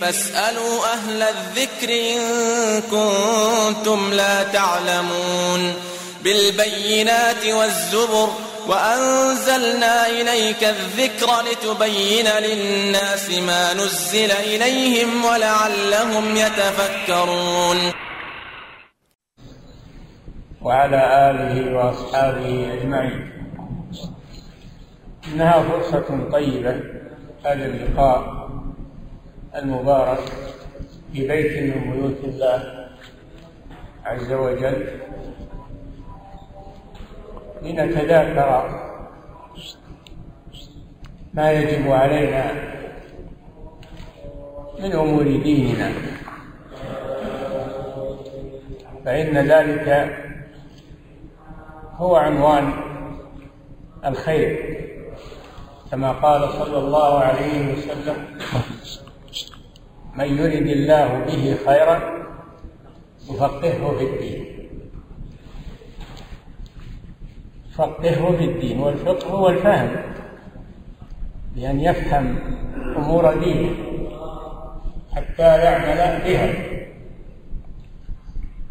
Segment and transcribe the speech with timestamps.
[0.00, 2.20] فاسألوا أهل الذكر إن
[2.80, 5.74] كنتم لا تعلمون
[6.24, 8.28] بالبينات والزبر
[8.68, 17.92] وأنزلنا إليك الذكر لتبين للناس ما نزل إليهم ولعلهم يتفكرون.
[20.62, 23.32] وعلى آله وأصحابه أجمعين.
[25.28, 26.80] إنها فرصة طيبة.
[27.44, 28.47] هذا اللقاء.
[29.58, 30.18] المبارك
[31.12, 32.88] في بيت من بيوت الله
[34.04, 34.86] عز وجل.
[37.62, 38.80] لنتذاكر
[41.34, 42.52] ما يجب علينا
[44.80, 45.92] من أمور ديننا.
[49.04, 50.18] فإن ذلك
[51.96, 52.72] هو عنوان
[54.04, 54.78] الخير
[55.90, 58.38] كما قال صلى الله عليه وسلم.
[60.14, 62.00] من يرد الله به خيرا
[63.30, 64.44] يفقهه في الدين.
[67.74, 69.96] فقهه في الدين والفقه هو الفهم
[71.56, 72.38] بأن يفهم
[72.96, 73.74] أمور دينه
[75.16, 76.54] حتى يعمل بها.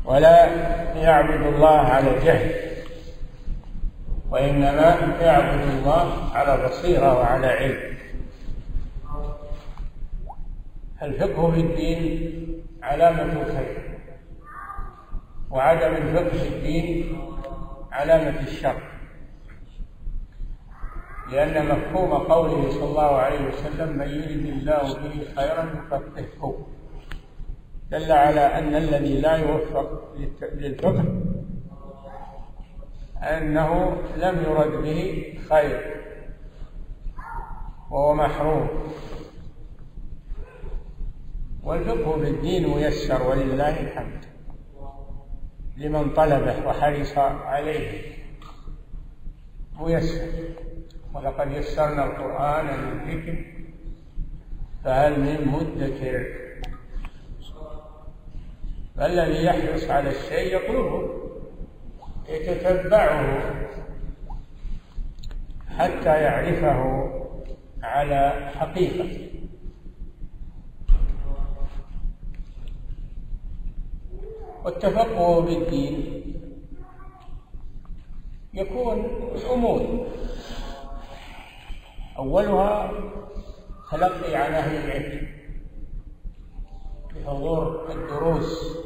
[0.06, 0.46] ولا
[0.96, 2.52] يعبد الله على جهل
[4.32, 7.97] وإنما يعبد الله على بصيرة وعلى علم.
[11.02, 12.32] الفقه في الدين
[12.84, 14.00] علامة الخير
[15.52, 17.18] وعدم الفقه في الدين
[17.92, 18.82] علامة الشر؟
[21.32, 26.68] لأن مفهوم قوله صلى الله عليه وسلم من يرد الله به خيرا يفقهه
[27.92, 31.06] دل على أن الذي لا يوفق للفقه
[33.24, 35.96] أنه لم يرد به خير
[37.92, 38.68] وهو محروم.
[41.68, 44.26] والفقه في الدين ميسر ولله الحمد
[45.78, 48.02] لمن طلبه وحرص عليه.
[49.80, 50.28] ميسر.
[51.14, 53.46] ولقد يسرنا القرآن للذكر
[54.84, 56.26] فهل من مدكر؟
[58.98, 61.10] فالذي يحرص على الشيء يطلبه
[62.30, 63.56] يتتبعه
[65.78, 67.10] حتى يعرفه
[67.84, 69.37] على حقيقته.
[74.68, 76.24] والتفقه بالدين.
[78.54, 79.06] يكون
[79.54, 80.08] أمور
[82.18, 82.92] أولها
[83.92, 85.28] تلقي عن أهل العلم.
[87.16, 88.78] بحضور الدروس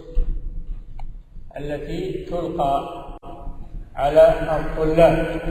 [1.58, 3.18] التي تلقى
[3.96, 4.26] على
[4.60, 5.42] الطلاب.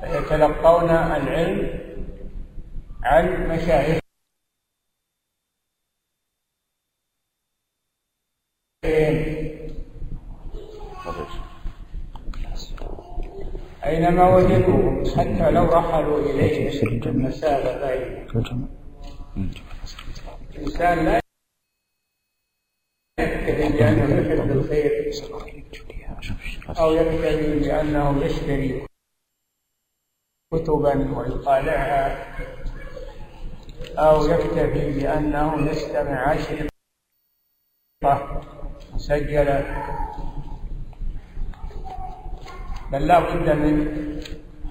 [0.00, 1.80] فيتلقون العلم
[3.04, 4.07] عن مشايخ.
[13.98, 18.32] أينما وجدوهم حتى لو رحلوا إليهم المسافة بعيدة
[20.54, 21.20] الإنسان لا
[23.20, 25.12] يكتفي بأنه يحب الخير
[26.78, 28.86] أو يكتفي بأنه يشتري
[30.54, 32.34] كتبا ويطالعها
[33.98, 36.70] أو يكتفي بأنه يستمع أشرطة
[38.94, 39.58] مسجلة
[42.92, 43.88] بل لا بد من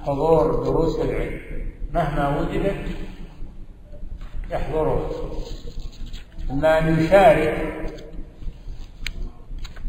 [0.05, 1.39] حضور دروس العلم.
[1.93, 2.75] مهما وجدت
[4.51, 5.11] يحضره
[6.51, 7.55] إما أن يشارك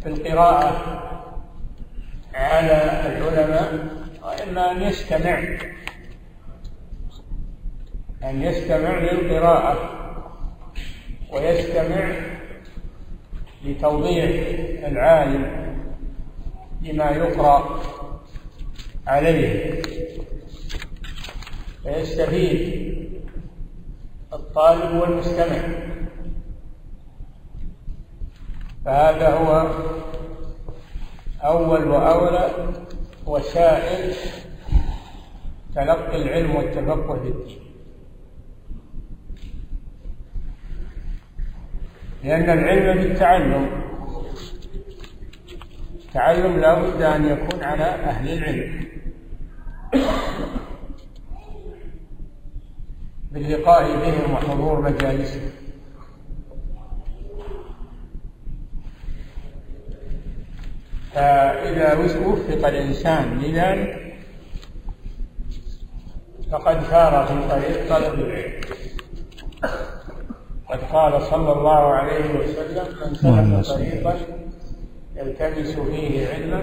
[0.02, 0.72] في القراءة
[2.34, 3.88] على العلماء
[4.22, 5.38] وإما أن يستمع.
[8.24, 9.76] أن يستمع للقراءة
[11.32, 12.12] ويستمع
[13.64, 14.30] لتوضيح
[14.86, 15.68] العالم
[16.82, 17.80] لما يقرأ.
[19.08, 19.82] عليه.
[21.82, 22.88] فيستفيد
[24.32, 25.58] الطالب والمستمع.
[28.84, 29.70] فهذا هو
[31.42, 32.50] أول وأولى
[33.26, 34.14] وسائل
[35.74, 37.58] تلقي العلم والتفقه في الدين.
[42.24, 43.87] لأن العلم بالتعلم
[46.08, 48.88] التعلم لا بد أن يكون على أهل العلم.
[53.32, 55.50] باللقاء بهم وحضور مجالسهم.
[61.14, 61.94] فإذا
[62.26, 64.14] وفق الإنسان لذلك
[66.52, 68.60] فقد سار في طريق طلب العلم.
[70.68, 74.16] قد قال صلى الله عليه وسلم من سلك طريقا
[75.18, 76.62] يلتمس فيه علما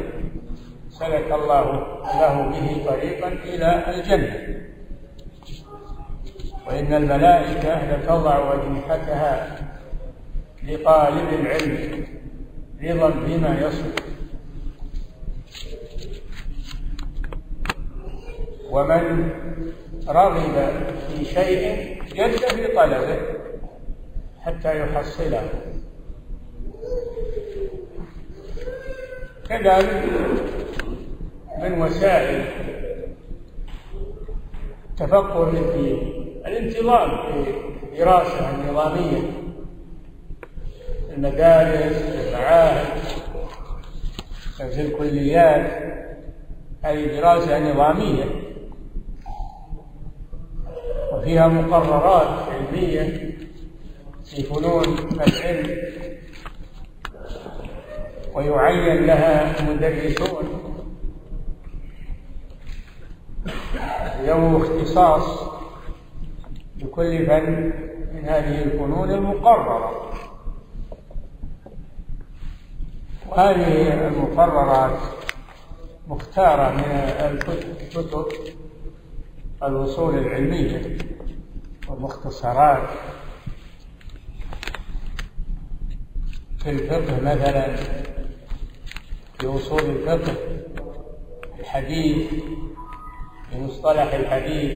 [0.90, 1.72] سلك الله
[2.04, 4.66] له به طريقا إلى الجنة.
[6.68, 9.60] وإن الملائكة لتضع أجنحتها
[10.64, 12.06] لطالب العلم
[12.84, 13.96] رضا بما يصف.
[18.70, 19.30] ومن
[20.08, 20.72] رغب
[21.08, 23.20] في شيء جد في طلبه
[24.42, 25.50] حتى يحصله.
[29.50, 30.04] كذلك
[31.62, 32.46] من وسائل
[34.98, 37.50] تفقه الدين الانتظام في
[37.84, 39.22] الدراسة النظامية.
[41.18, 42.98] المدارس المعاهد
[44.58, 45.84] في الكليات
[46.84, 48.26] هذه دراسة نظامية.
[51.14, 53.36] وفيها مقررات علمية
[54.26, 55.96] في فنون العلم.
[58.36, 60.62] ويعين لها مدرسون.
[64.26, 65.50] ذو اختصاص
[66.76, 67.74] بكل فن
[68.14, 70.12] من هذه الفنون المقررة.
[73.30, 75.00] وهذه المقررات
[76.08, 76.84] مختارة من
[77.20, 78.28] الكتب
[79.64, 80.98] الوصول العلمية
[81.88, 82.90] والمختصرات.
[86.58, 87.76] في الفقه مثلا
[89.40, 90.36] في أصول الفقه
[91.60, 92.30] الحديث
[93.50, 94.74] في مصطلح الحديث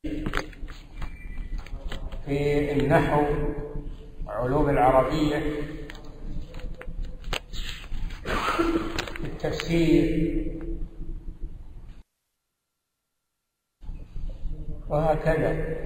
[2.26, 3.24] في النحو
[4.26, 5.40] وعلوم العربية
[9.22, 10.30] في التفسير.
[14.90, 15.78] وهكذا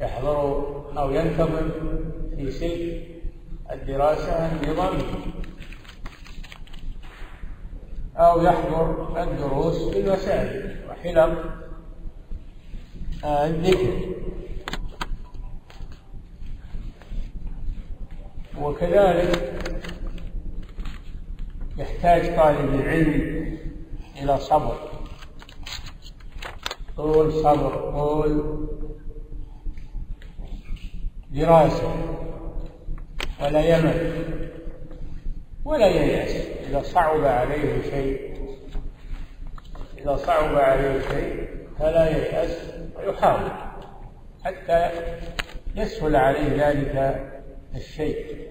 [0.00, 0.38] يحضر
[0.98, 1.70] أو ينتظم
[2.36, 3.06] في سلك
[3.72, 5.34] الدراسة النظامية.
[8.16, 11.44] أو يحضر الدروس في المساجد وحلق
[13.24, 14.14] الذكر.
[18.60, 19.54] وكذلك
[21.78, 23.58] يحتاج طالب العلم
[24.22, 24.76] إلى صبر.
[26.96, 28.66] طول صبر طول
[31.30, 31.94] دراسة.
[33.42, 34.24] ولا يمل.
[35.64, 38.34] ولا ييأس إذا صعب عليه شيء
[39.98, 43.50] إذا صعب عليه شيء فلا ييأس ويحاول.
[44.44, 44.90] حتى
[45.76, 47.24] يسهل عليه ذلك
[47.74, 48.44] الشيء.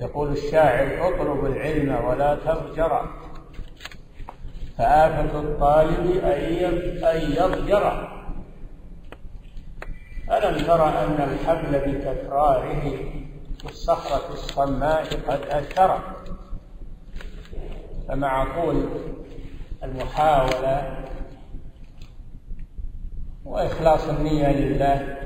[0.00, 3.08] يقول الشاعر اطلب العلم ولا تضجر
[4.78, 6.24] فآفة الطالب
[7.04, 8.08] أن يضجر
[10.32, 12.94] ألم تر أن الحبل بتكراره
[13.62, 16.00] في الصخرة الصماء قد أثر
[18.08, 18.88] فمع طول
[19.82, 21.04] المحاولة
[23.44, 25.16] وإخلاص النية لله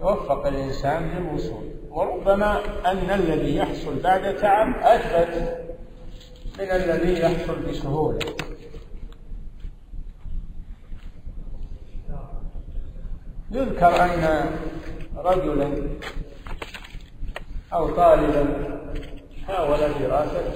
[0.00, 5.60] يوفق الإنسان للوصول وربما أن الذي يحصل بعد تعب أثبت
[6.58, 8.18] من الذي يحصل بسهولة.
[13.50, 14.50] يذكر أن
[15.16, 15.88] رجلا
[17.72, 18.46] أو طالبا.
[19.46, 20.52] حاول دراسة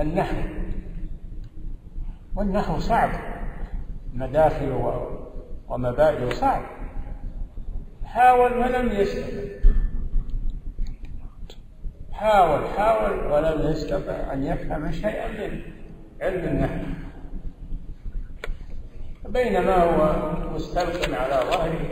[0.00, 0.36] النحو.
[2.36, 3.10] والنحو صعب.
[4.14, 5.00] مداخل
[5.68, 6.62] ومبادئ صعب.
[8.04, 9.70] حاول ولم يستطع.
[12.12, 15.60] حاول حاول ولم يستطع أن يفهم شيئا من
[16.20, 16.84] علم النحو.
[19.28, 21.90] بينما هو مستلق على ظهره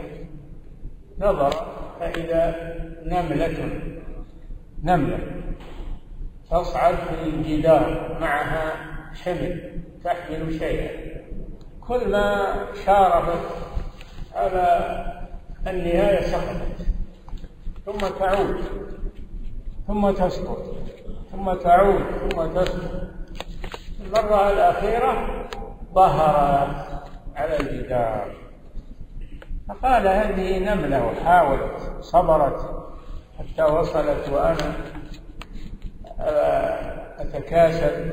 [1.19, 1.72] نظر
[2.03, 2.55] فإذا
[3.05, 3.69] نملة
[4.83, 5.19] نملة.
[6.51, 8.73] تصعد في الجدار معها
[9.23, 11.13] حمل تحمل شيئا.
[11.81, 12.55] كل ما
[12.85, 13.45] شاربت
[14.35, 14.65] على
[15.67, 16.85] النهاية سقطت.
[17.85, 18.57] ثم تعود
[19.87, 20.75] ثم تسقط
[21.31, 23.01] ثم تعود ثم تسقط.
[24.05, 25.43] المرة الأخيرة
[25.93, 27.03] ظهرت
[27.35, 28.42] على الجدار.
[29.69, 32.85] فقال هذه نملة وحاولت صبرت
[33.39, 34.73] حتى وصلت وأنا
[37.19, 38.11] أتكاسل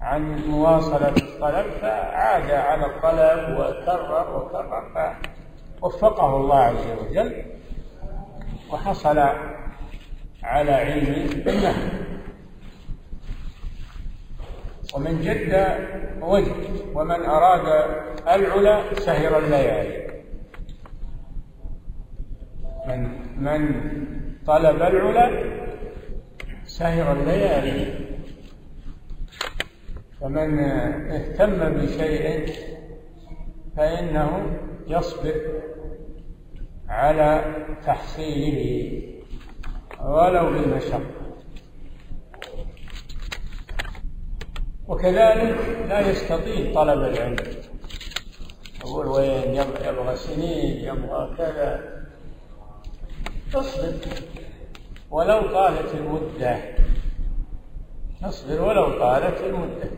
[0.00, 5.16] عن مواصلة الطلب فعاد على الطلب وكرر وكرر
[5.80, 7.44] فوفقه الله عز وجل
[8.72, 9.18] وحصل
[10.42, 11.88] على علم بالنحو
[14.94, 15.76] ومن جد
[16.20, 17.66] وجد ومن أراد
[18.28, 20.12] العلا سهر الليالي.
[22.86, 23.00] من
[23.36, 23.60] من
[24.46, 25.28] طلب العلا
[26.64, 27.94] سهر الليالي.
[30.20, 30.58] فمن
[31.10, 32.52] اهتم بشيء
[33.76, 35.34] فإنه يصبر
[36.88, 37.44] على
[37.86, 39.02] تحصيله
[40.00, 41.00] ولو بالمشقة.
[44.88, 47.36] وكذلك لا يستطيع طلب العلم.
[48.80, 52.02] يقول وين؟ يبغى سنين يبغى كذا.
[53.54, 53.94] اصبر
[55.10, 56.60] ولو طالت المدة.
[58.22, 59.90] اصبر ولو طالت المدة.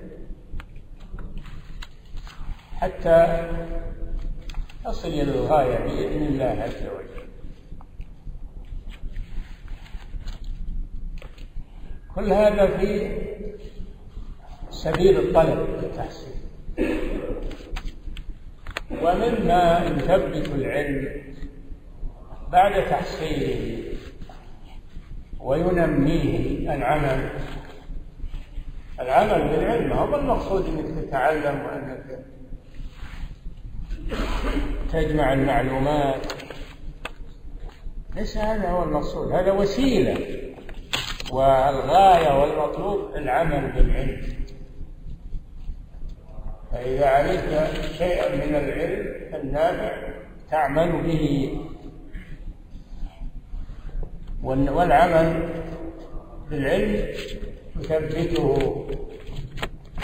[2.76, 3.48] حتى
[4.84, 7.24] تصل إلى الغاية بإذن الله عز وجل.
[12.14, 13.10] كل هذا في
[14.84, 16.34] سبيل الطلب والتحصيل.
[19.02, 21.08] ومما يثبت العلم
[22.52, 23.82] بعد تحصيله
[25.40, 27.30] وينميه العمل.
[29.00, 32.24] العمل بالعلم هو المقصود انك تتعلم وانك
[34.92, 36.32] تجمع المعلومات.
[38.16, 40.18] ليس هذا هو المقصود هذا وسيلة
[41.32, 44.43] والغاية والمطلوب العمل بالعلم.
[46.74, 49.92] فإذا علمت شيئا من العلم النافع
[50.50, 51.58] تعمل به.
[54.42, 55.48] والعمل
[56.50, 57.08] بالعلم
[57.76, 58.86] يثبته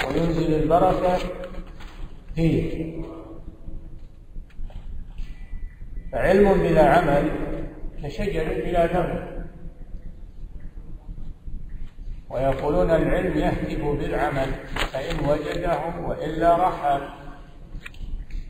[0.09, 1.19] وينزل البركة
[2.35, 2.95] فيه.
[6.13, 7.31] فعلم بلا عمل
[8.03, 9.40] كشجر بلا ثمر
[12.31, 14.49] ويقولون العلم يهتف بالعمل
[14.93, 17.09] فإن وجده وإلا رحل.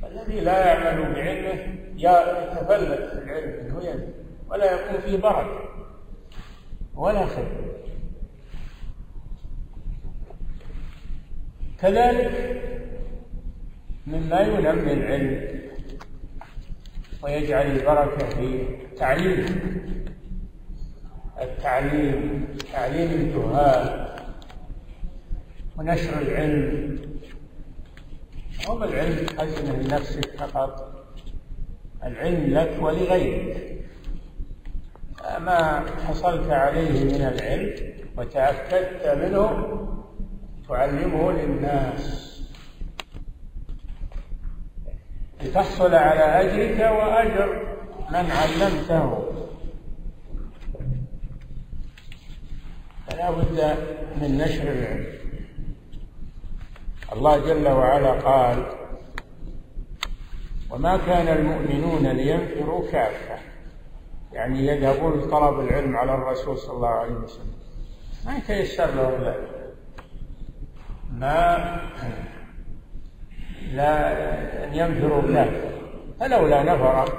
[0.04, 4.08] الذي لا يعمل بعلمه يتفلت في العلم منه
[4.48, 5.60] ولا يكون فيه بركه
[6.94, 7.70] ولا خير.
[11.80, 12.60] كذلك
[14.06, 15.60] مما ينمي العلم
[17.22, 18.64] ويجعل البركة في
[18.96, 19.46] تعليم
[21.40, 24.08] التعليم تعليم الجهال
[25.78, 26.98] ونشر العلم.
[28.68, 31.04] هو العلم حزنه لنفسك فقط
[32.04, 33.80] العلم لك ولغيرك.
[35.38, 39.66] ما حصلت عليه من العلم وتأكدت منه
[40.68, 42.30] تعلمه للناس.
[45.42, 47.76] لتحصل على أجرك وأجر
[48.10, 49.29] من علمته.
[53.10, 53.76] فلا بد
[54.22, 55.06] من نشر العلم.
[57.12, 58.66] الله جل وعلا قال
[60.70, 63.38] وما كان المؤمنون لينفروا كافة.
[64.32, 67.54] يعني يذهبون لطلب العلم على الرسول صلى الله عليه وسلم.
[68.26, 69.72] ما يتيسر لهم ذلك
[71.12, 71.80] ما
[73.72, 74.12] لا
[74.64, 75.70] أن ينفروا كافة.
[76.20, 77.12] فلولا نفر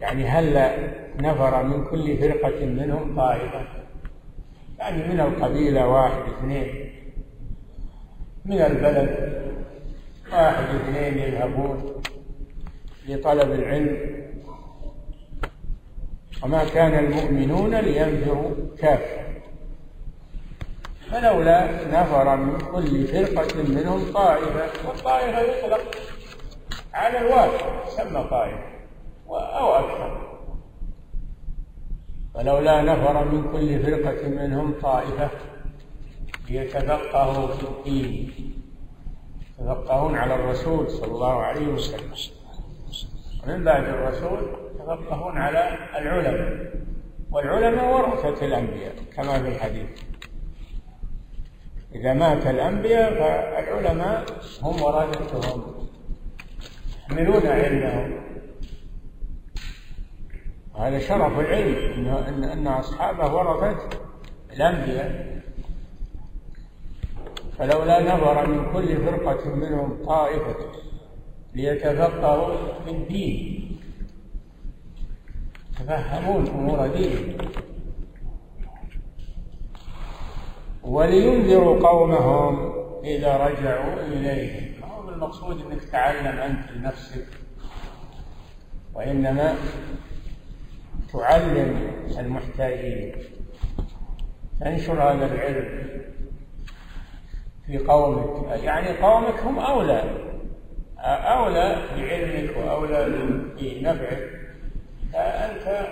[0.00, 0.70] يعني هل
[1.16, 3.81] نفر من كل فرقة منهم طائفة؟
[4.82, 6.92] يعني من القبيلة واحد اثنين
[8.44, 9.32] من البلد
[10.32, 12.02] واحد اثنين يذهبون
[13.08, 14.22] لطلب العلم.
[16.42, 19.22] وما كان المؤمنون لينفروا كافة
[21.10, 25.96] فلولا نفر من كل فرقة منهم طائفة والطائفة يطلق
[26.94, 27.50] على الواحد
[27.86, 28.64] يسمى طائفة
[29.28, 30.31] أو أكثر.
[32.34, 35.30] فلولا نفر من كل فرقة منهم طائفة
[36.50, 38.32] ليتفقهوا في الدين.
[39.58, 42.12] يتفقهون على الرسول صلى الله عليه وسلم.
[43.44, 44.38] ومن بعد الرسول
[44.74, 46.72] يتفقهون على العلماء.
[47.30, 50.02] والعلماء ورثة الأنبياء كما في الحديث.
[51.94, 54.24] إذا مات الأنبياء فالعلماء
[54.62, 55.62] هم ورثتهم
[56.98, 58.31] يحملون علمهم.
[60.74, 63.98] وهذا شرف العلم إن أن أصحابه ورثة
[64.52, 65.32] الأنبياء.
[67.58, 70.56] فلولا نظر من كل فرقة منهم طائفة
[71.54, 73.78] ليتفقهوا في الدين.
[75.70, 77.36] يتفهمون أمور دينهم.
[80.82, 82.72] ولينذروا قومهم
[83.04, 84.80] إذا رجعوا إليهم.
[84.80, 87.26] ما هو المقصود أنك تعلم أنت لنفسك؟
[88.94, 89.56] وإنما
[91.12, 93.14] تعلم المحتاجين.
[94.60, 95.88] تنشر هذا العلم؟
[97.66, 98.60] في قومك.
[98.62, 100.04] يعني قومك هم أولى.
[101.04, 103.08] أولى بعلمك وأولى
[103.60, 104.30] بنفعك
[105.12, 105.86] فأنت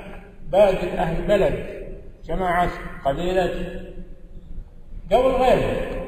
[0.53, 1.81] بادئ أهل بلد
[2.25, 2.71] جماعة
[3.05, 3.81] قبيلة
[5.13, 6.07] قبل غيرهم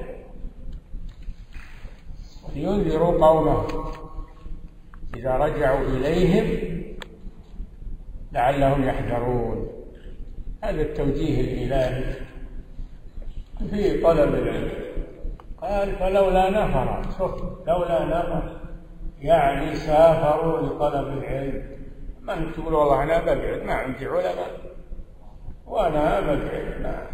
[2.54, 3.92] لينذروا قومهم.
[5.16, 6.82] إذا رجعوا إليهم
[8.32, 9.68] لعلهم يحذرون.
[10.64, 12.14] هذا التوجيه الإلهي
[13.70, 14.70] في طلب العلم.
[15.62, 17.02] قال فلولا نفر.
[17.18, 18.60] شوف لولا نفر.
[19.20, 21.62] يعني سافروا لطلب العلم.
[22.22, 24.60] من تقول والله أنا ببعد ما عندي علماء.
[25.66, 27.06] وأنا ببعد ما.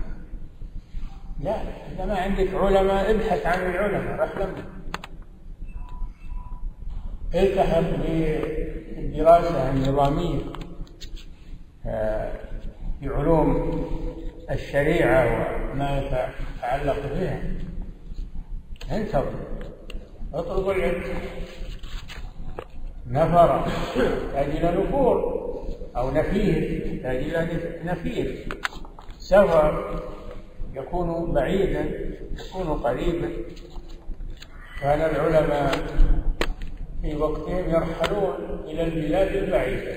[1.41, 1.57] لا
[1.93, 4.55] إذا ما عندك علماء ابحث عن العلماء لهم
[7.35, 7.91] التحق
[8.97, 10.41] بالدراسة النظامية.
[13.03, 13.85] بعلوم
[14.51, 15.27] الشريعة
[15.73, 17.43] وما يتعلق بها.
[18.93, 19.33] انتظر
[20.35, 21.03] اطلب العلم.
[23.07, 23.65] نفر.
[23.97, 25.39] يحتاج إلى نفور
[25.97, 26.87] أو نفير.
[26.87, 27.49] يحتاج إلى
[27.85, 28.49] نفير.
[29.19, 30.03] سفر.
[30.75, 31.85] يكون بعيدا
[32.33, 33.31] يكون قريبا.
[34.81, 35.73] كان العلماء
[37.03, 39.97] في وقتهم يرحلون إلى البلاد البعيدة.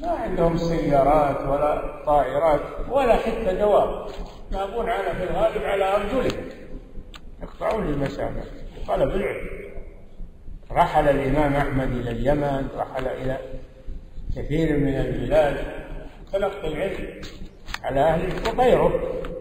[0.00, 4.06] ما عندهم سيارات ولا طائرات ولا حتى دواب
[4.52, 6.44] يذهبون على في الغالب على أرجلهم.
[7.42, 8.42] يقطعون المسافة.
[8.88, 9.46] طلب العلم.
[10.72, 13.38] رحل الإمام أحمد إلى اليمن رحل إلى
[14.36, 15.56] كثير من البلاد.
[16.32, 17.20] تلقي العلم
[17.82, 18.92] على أهله وغيره.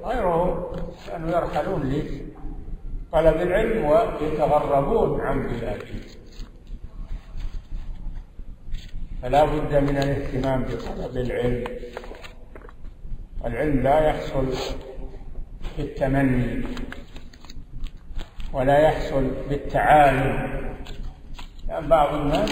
[0.05, 0.71] غيره
[1.07, 6.01] كانوا يرحلون لطلب العلم ويتغربون عن بلادهم.
[9.21, 11.63] فلا بد من الاهتمام بطلب العلم.
[13.45, 14.45] العلم لا يحصل
[15.77, 16.63] بالتمني
[18.53, 20.61] ولا يحصل بالتعالي.
[21.67, 22.51] يعني بعض الناس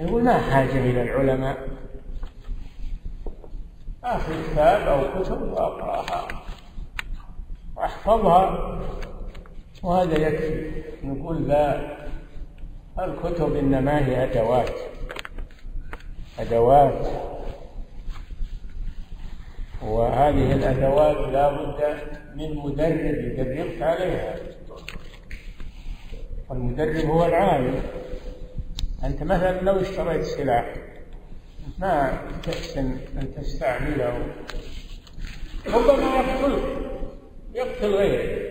[0.00, 1.68] يقول ما حاجة إلى العلماء؟
[4.04, 6.28] آخذ كتاب أو كتب وأقرأها
[7.76, 8.78] وأحفظها
[9.82, 10.82] وهذا يكفي.
[11.04, 11.99] نقول لا.
[12.98, 14.70] الكتب إنما هي أدوات.
[16.38, 17.06] أدوات.
[19.82, 21.96] وهذه الأدوات لا بد
[22.36, 24.36] من مدرب يدربك عليها.
[26.48, 27.82] والمدرب هو العالم.
[29.04, 30.74] أنت مثلا لو اشتريت سلاح
[31.78, 34.34] ما تحسن أن تستعمله؟
[35.66, 36.62] ربما يقتلك
[37.54, 38.50] يقتل غيرك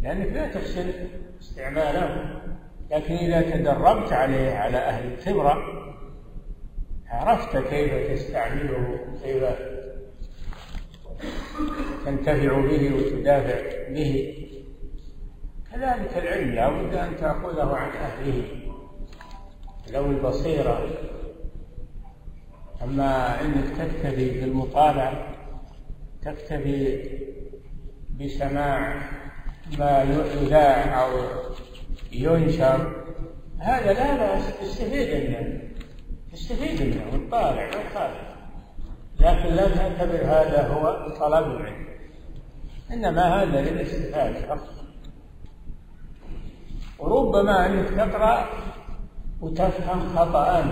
[0.00, 0.92] لأنك لا تحسن
[1.40, 2.40] استعماله.
[2.90, 5.56] لكن إذا تدربت عليه على أهل الخبرة
[7.08, 9.44] عرفت كيف تستعمله كيف
[12.06, 14.34] تنتفع به وتدافع به.
[15.72, 18.42] كذلك العلم لا بد أن تأخذه عن أهله
[19.92, 20.88] لو البصيرة.
[22.82, 25.36] أما أنك تكتفي بالمطالعة
[26.22, 27.02] تكتفي
[28.20, 29.00] بسماع
[29.78, 30.02] ما
[30.42, 31.10] يذاع أو
[32.12, 33.04] ينشر.
[33.58, 35.60] هذا لا بأس تستفيد منه.
[36.32, 38.10] تستفيد منه وتطالع ما
[39.20, 41.86] لكن لا تعتبر هذا هو طلب العلم.
[42.92, 44.74] إنما هذا للاستفادة فقط.
[46.98, 48.48] وربما أنك تقرأ
[49.40, 50.64] وتفهم خطأ.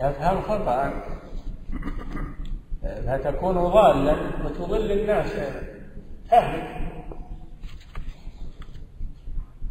[0.00, 0.92] تفهم خطأ.
[3.06, 5.32] فتكون ضالا وتضل الناس
[6.30, 6.95] تهلك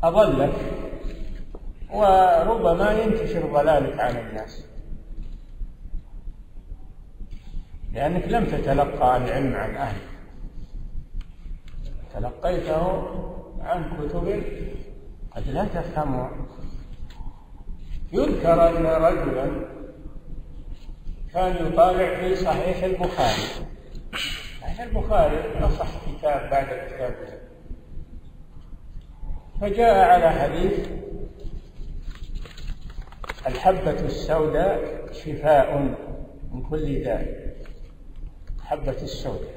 [0.07, 0.53] أضلك
[1.93, 4.65] وربما ينتشر ضلالك على الناس.
[7.93, 10.07] لأنك لم تتلقى العلم عن أهله
[12.13, 13.03] تلقيته
[13.59, 14.43] عن كتب
[15.35, 16.31] قد لا تفهمها
[18.11, 19.65] يذكر أن رجلا
[21.33, 23.67] كان يطالع في صحيح البخاري.
[24.61, 27.15] صحيح البخاري أصح كتاب بعد كتاب
[29.61, 30.87] فجاء على حديث
[33.47, 34.79] الحبة السوداء
[35.11, 35.77] شفاء
[36.51, 37.45] من كل داء.
[38.59, 39.55] الحبة السوداء.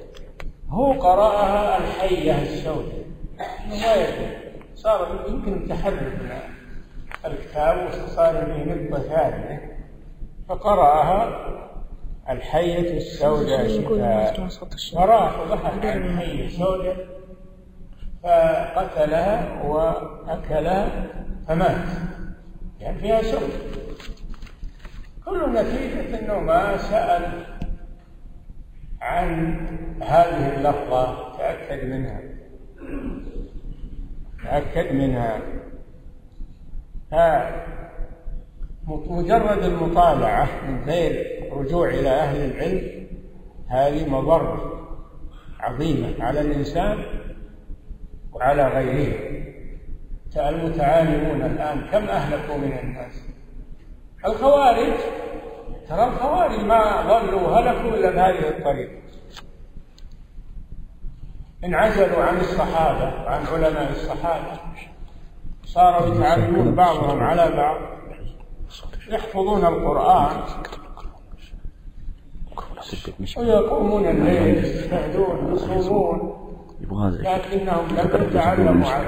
[0.69, 3.05] هو قرأها الحية السوداء.
[3.71, 4.37] ما يدري.
[4.75, 6.13] صار يمكن تحرك
[7.25, 9.79] الكتاب وصار به نقطة ثانية.
[10.49, 11.49] فقرأها
[12.31, 14.35] الحية السوداء شفاء.
[15.87, 17.18] عن الحية السوداء.
[18.23, 21.07] فقتلها وأكلها
[21.49, 21.89] فمات.
[22.81, 23.49] يعني فيها سم
[25.25, 27.47] كل نتيجة أنه ما سأل
[29.01, 29.57] عن
[30.03, 31.37] هذه اللفظة.
[31.39, 32.21] تأكد منها.
[34.45, 35.41] تأكد منها.
[38.89, 43.07] مجرد المطالعة من غير رجوع إلى أهل العلم
[43.69, 44.89] هذه مضرة
[45.61, 46.99] عظيمة على الإنسان.
[48.33, 49.38] وعلى غيره
[50.37, 53.12] المتعالمون الآن كم أهلكوا من الناس؟
[54.25, 54.93] الخوارج
[55.88, 58.93] ترى الخوارج ما ضلوا وهلكوا إلا بهذه الطريقة.
[61.64, 64.61] انعزلوا عن الصحابة وعن علماء الصحابة.
[65.64, 67.81] صاروا يتعلمون بعضهم على بعض.
[69.09, 70.43] يحفظون القرآن.
[73.37, 76.48] ويقومون الليل يجتهدون يصومون.
[76.81, 79.07] لكنهم لم يتعلموا على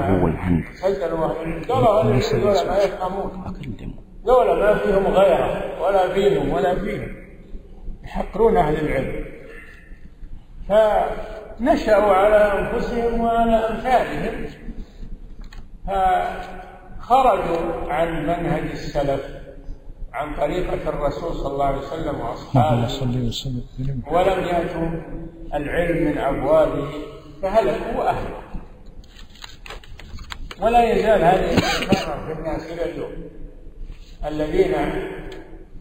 [0.74, 1.28] سجلوا
[1.68, 3.30] قالوا أهل العلم ما يفهمون.
[4.24, 7.16] دولة ما فيهم غيره ولا فيهم ولا فيهم.
[8.04, 9.24] يحقرون أهل العلم.
[10.68, 14.46] فنشأوا على أنفسهم وعلى أمثالهم.
[17.00, 19.24] فخرجوا عن منهج السلف
[20.12, 22.87] عن طريقة الرسول صلى الله عليه وسلم وأصحابه.
[24.12, 24.88] ولم يأتوا
[25.54, 26.88] العلم من أبوابه.
[27.42, 28.40] فهلكوا وأهلكوا
[30.61, 33.12] ولا يزال هذه تتكرر في الناس إلى اليوم.
[34.26, 34.74] الذين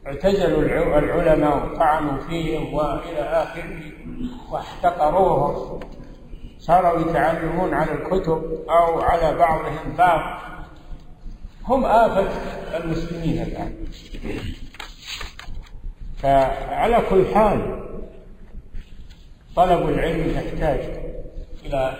[0.08, 0.62] اعتزلوا
[1.00, 3.82] العلماء وطعنوا فيهم وإلى آخره
[4.52, 5.80] واحتقروهم
[6.60, 10.42] صاروا يتعلمون على الكتب أو على بعضهم بعض.
[11.66, 12.28] هم آفة
[12.78, 13.76] المسلمين الآن.
[16.18, 17.86] فعلى كل حال
[19.56, 20.80] طلب العلم يحتاج
[21.66, 21.94] إلى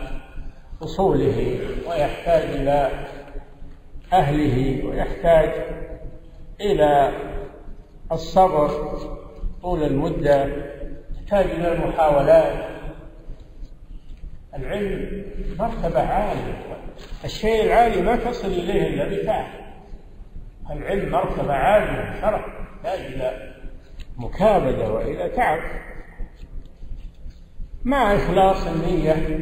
[0.84, 2.92] أصوله ويحتاج إلى
[4.14, 5.50] أهله ويحتاج
[6.62, 7.12] إلى
[8.12, 8.70] الصبر
[9.62, 10.46] طول المدة
[11.16, 12.70] يحتاج إلى المحاولات.
[14.56, 15.26] العلم
[15.60, 16.64] مرتبة عالية.
[17.26, 19.48] الشيء العالي ما تصل إليه إلا بتعب
[20.72, 23.54] العلم مرتبة عالية شرف يحتاج إلى
[24.18, 25.60] مكابدة وإلى تعب.
[27.86, 29.40] مع إخلاص النية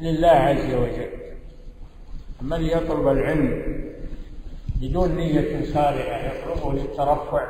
[0.00, 1.10] لله عز وجل.
[2.40, 3.62] من يطلب العلم
[4.80, 7.46] بدون نية صالحة يطلبه للترفع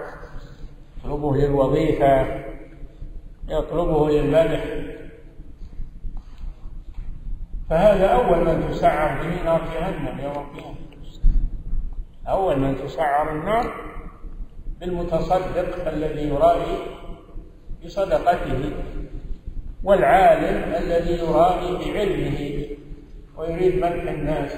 [0.99, 2.45] يطلبه للوظيفة
[3.49, 4.65] يطلبه للمدح.
[7.71, 10.77] فهذا أول من تسعر به نار جهنم يوم القيامة.
[12.29, 13.75] أول من تسعر النار
[14.81, 16.79] بالمتصدق الذي يرائي
[17.85, 18.73] بصدقته.
[19.85, 22.67] والعالم الذي يرائي بعلمه
[23.37, 24.53] ويريد مدح الناس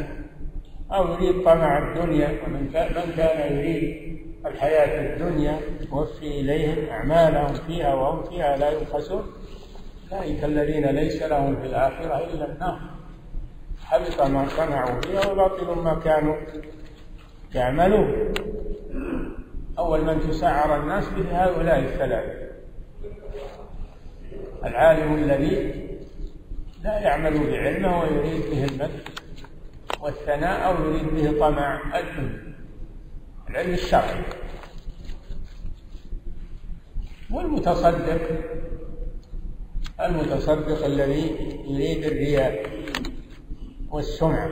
[0.92, 4.08] أو يريد طمع الدنيا ومن من كان يريد
[4.46, 5.60] الحياة الدنيا
[5.92, 9.22] يوفي إليهم أعمالهم فيها وهم فيها لا يبخسون
[10.12, 12.80] أولئك الذين ليس لهم في الآخرة إلا النار.
[13.84, 16.36] حبط ما صنعوا فيها وباطل ما كانوا
[17.54, 18.34] يعملون.
[19.78, 22.47] أول من تسعر الناس به هؤلاء الثلاثة.
[24.64, 25.88] العالم الذي
[26.84, 29.04] لا يعمل بعلمه ويريد به المدح
[30.00, 32.54] والثناء أو يريد به طمع الدنيا.
[33.50, 34.22] العلم الشرعي.
[37.30, 38.20] والمتصدق.
[40.00, 41.36] المتصدق الذي
[41.68, 42.66] يريد الرياء
[43.90, 44.50] والسمعة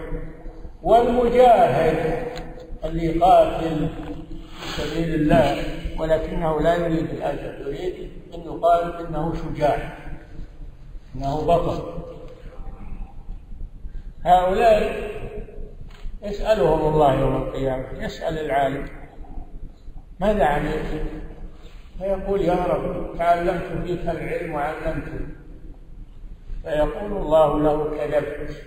[0.82, 2.26] والمجاهد
[2.84, 3.88] اللي يقاتل
[4.60, 5.75] في سبيل الله.
[6.00, 9.98] ولكنه لا يريد الأجر يريد أن يقال إنه شجاع
[11.14, 11.82] إنه بطل.
[14.24, 15.10] هؤلاء
[16.22, 18.84] يسألهم الله يوم القيامة يسأل العالم
[20.20, 21.02] ماذا عملت؟
[21.98, 25.26] فيقول يا رب تعلمت فيك العلم وعلمته.
[26.62, 28.62] فيقول الله له كذبت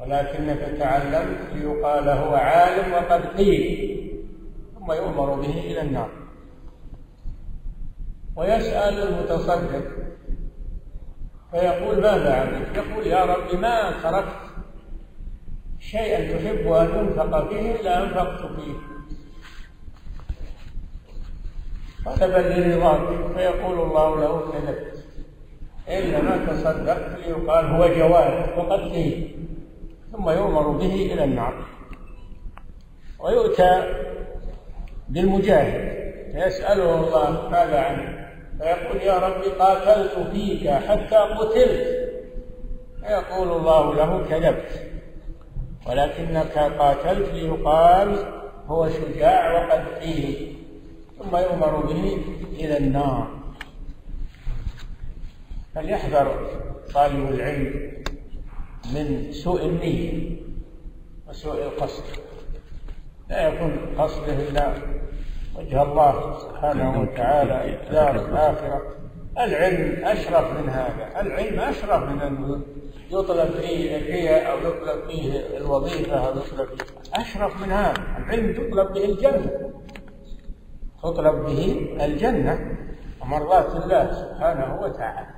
[0.00, 1.38] ولكنك تعلمت.
[1.54, 3.96] ليقال هو عالم وقد قيل.
[4.86, 6.10] ثم يؤمر به إلى النار.
[8.36, 9.82] ويسأل المتصدق.
[11.50, 14.36] فيقول ماذا عملت؟ يقول يا رب ما تركت
[15.80, 18.74] شيئا تحب أن ينفق فيه إلا أنفقت فيه.
[22.04, 25.04] طلبا لرضاك فيقول الله له كذبت
[25.88, 27.18] إنما تصدقت.
[27.18, 28.80] ليقال هو جواد وقد
[30.12, 31.64] ثم يؤمر به إلى النار.
[33.18, 34.06] ويؤتى
[35.08, 35.96] بالمجاهد
[36.32, 42.10] فيسأله الله ماذا عنه؟ فيقول يا رب قاتلت فيك حتى قتلت.
[43.00, 44.90] فيقول الله له كذبت.
[45.86, 48.32] ولكنك قاتلت ليقال
[48.66, 50.56] هو شجاع وقد قيل
[51.18, 52.18] ثم يؤمر به
[52.52, 53.28] إلى النار.
[55.74, 56.50] فليحذر
[56.94, 57.92] طالب العلم
[58.94, 60.36] من سوء النية
[61.28, 62.04] وسوء القصد.
[63.30, 64.72] لا يكون قصده إلا
[65.56, 68.82] وجه الله سبحانه وتعالى دار الآخرة.
[69.38, 71.20] العلم أشرف من هذا.
[71.20, 72.62] العلم أشرف من أن
[73.10, 77.20] يطلب فيه الرياء أو يطلب فيه الوظيفة أو يطلب فيه.
[77.20, 78.02] أشرف من هذا.
[78.18, 79.72] العلم تطلب به الجنة.
[81.02, 82.76] تطلب به الجنة
[83.20, 85.28] ومرضاة الله سبحانه وتعالى.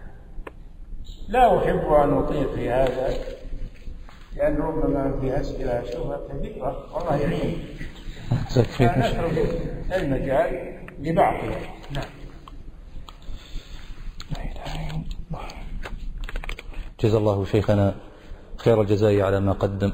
[1.29, 3.14] لا أحب أن أطيل في هذا.
[4.37, 7.59] لأن ربما في أسئلة شبهة كثيرة والله يعين
[8.33, 8.81] نترك
[9.93, 11.61] المجال لبعضها
[11.91, 12.05] نعم.
[17.01, 17.95] جزا الله شيخنا
[18.57, 19.93] خير الجزاء على ما قدم.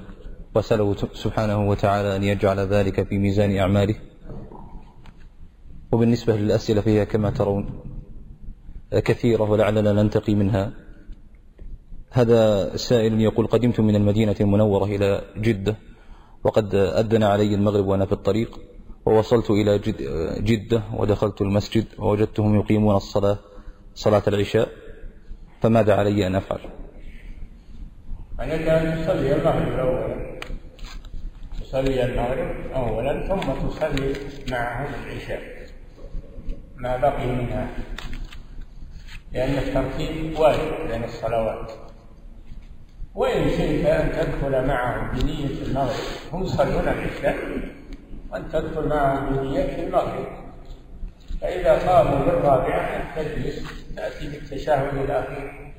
[0.55, 3.94] وسأله سبحانه وتعالى أن يجعل ذلك في ميزان أعماله.
[5.92, 7.81] وبالنسبة للأسئلة فيها كما ترون
[8.90, 10.73] كثيرة ولعلنا ننتقي منها.
[12.14, 15.77] هذا سائل يقول قدمت من المدينة المنورة إلى جدة
[16.44, 18.61] وقد أذن علي المغرب وأنا في الطريق
[19.07, 19.79] ووصلت إلى
[20.38, 23.38] جدة ودخلت المسجد ووجدتهم يقيمون الصلاة
[23.94, 24.68] صلاة العشاء
[25.61, 26.61] فماذا علي أن أفعل؟
[28.38, 30.40] عليك أن تصلي المغرب أولا
[31.61, 34.12] تصلي المغرب أولا ثم تصلي
[34.50, 35.42] معهم العشاء.
[36.77, 37.68] ما بقي منها؟
[39.33, 41.84] لأن الترتيب واجب بين الصلوات.
[43.14, 45.90] وإن شئت أن تدخل معهم بنية المغرب
[46.33, 47.37] هم يصلون العشاء
[48.31, 50.27] وأن تدخل معهم بنية المغرب
[51.40, 53.62] فإذا قاموا بالرابعة تجلس
[53.96, 55.74] تأتي بالتشهد الأخير.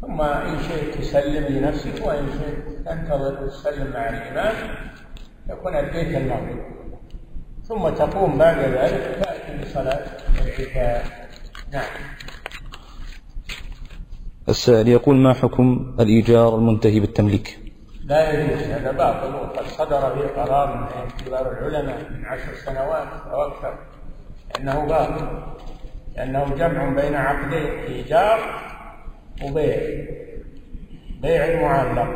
[0.00, 4.54] ثم إن شئت تسلم لنفسك وإن شئت تنتظر وتسلم مع الإمام
[5.50, 6.64] يكون أديت المغرب
[7.64, 10.06] ثم تقوم بعد ذلك تأتي بصلاة
[10.40, 11.04] العشاء.
[11.72, 11.84] نعم.
[14.48, 17.58] السائل يقول ما حكم الإيجار المنتهي بالتمليك؟
[18.04, 23.42] لا يجوز هذا باطل وقد صدر به قرار من كبار العلماء من عشر سنوات أو
[23.42, 23.78] أكثر
[24.60, 25.28] أنه باطل
[26.16, 28.38] لأنه جمع بين عقدين إيجار
[29.44, 29.76] وبيع
[31.22, 32.08] بيع المعلق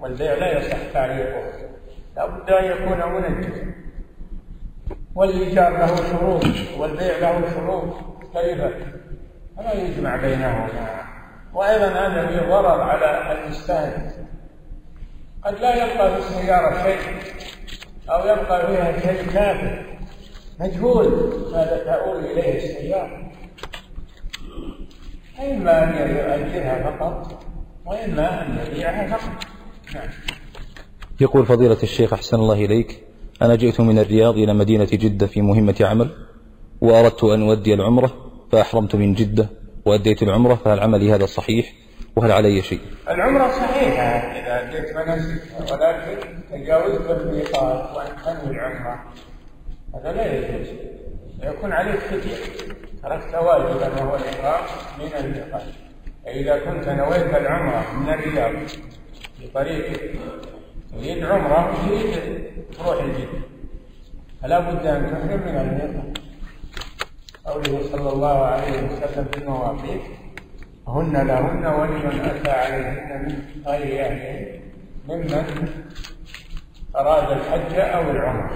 [0.00, 1.42] والبيع لا يصح تعليقه
[2.16, 3.74] لا بد أن يكون منجزا
[5.14, 6.44] والإيجار له شروط
[6.78, 8.72] والبيع له شروط مختلفة
[9.56, 10.68] فلا يجمع بينهما.
[11.54, 14.26] وأيضا هذا فيه ضرر على المستهلك.
[15.44, 16.98] قد لا يبقى في السيارة شيء
[18.10, 19.98] أو يبقى فيها شيء كافر
[20.60, 21.06] مجهول
[21.52, 23.32] ماذا تؤول إليه السيارة؟
[25.38, 27.44] إما أن يؤجرها فقط
[27.86, 29.46] وإما أن يبيعها فقط.
[29.94, 30.08] نعم.
[31.20, 33.02] يقول فضيلة الشيخ أحسن الله إليك
[33.42, 36.10] أنا جئت من الرياض إلى مدينة جدة في مهمة عمل
[36.80, 38.12] وأردت أن أودي العمرة
[38.52, 39.61] فأحرمت من جدة.
[39.84, 41.72] وأديت العمرة فهل عملي هذا صحيح؟
[42.16, 45.42] وهل علي شيء؟ العمرة صحيحة إذا أديت مناسك
[45.72, 46.18] ولكن
[46.50, 49.04] تجاوزت الميقات وأن تنوي العمرة
[49.94, 50.68] هذا لا يجوز.
[51.42, 52.36] يكون عليك فدية
[53.02, 54.64] تركت واجبا وهو الإحرام
[54.98, 55.62] من الميقات
[56.24, 58.66] فإذا كنت نويت العمرة من الرياض
[59.38, 60.10] في طريقك
[60.92, 62.16] تريد عمرة وتريد
[62.78, 63.42] تروح الجدة
[64.42, 66.18] فلا بد أن تحرم من الميقات
[67.46, 70.02] قوله صلى الله عليه وسلم في المواقيت
[70.88, 74.60] هن لهن ولمن أتى عليهن من غير أهلهن
[75.08, 75.68] ممن
[76.96, 78.50] أراد الحج أو العمرة.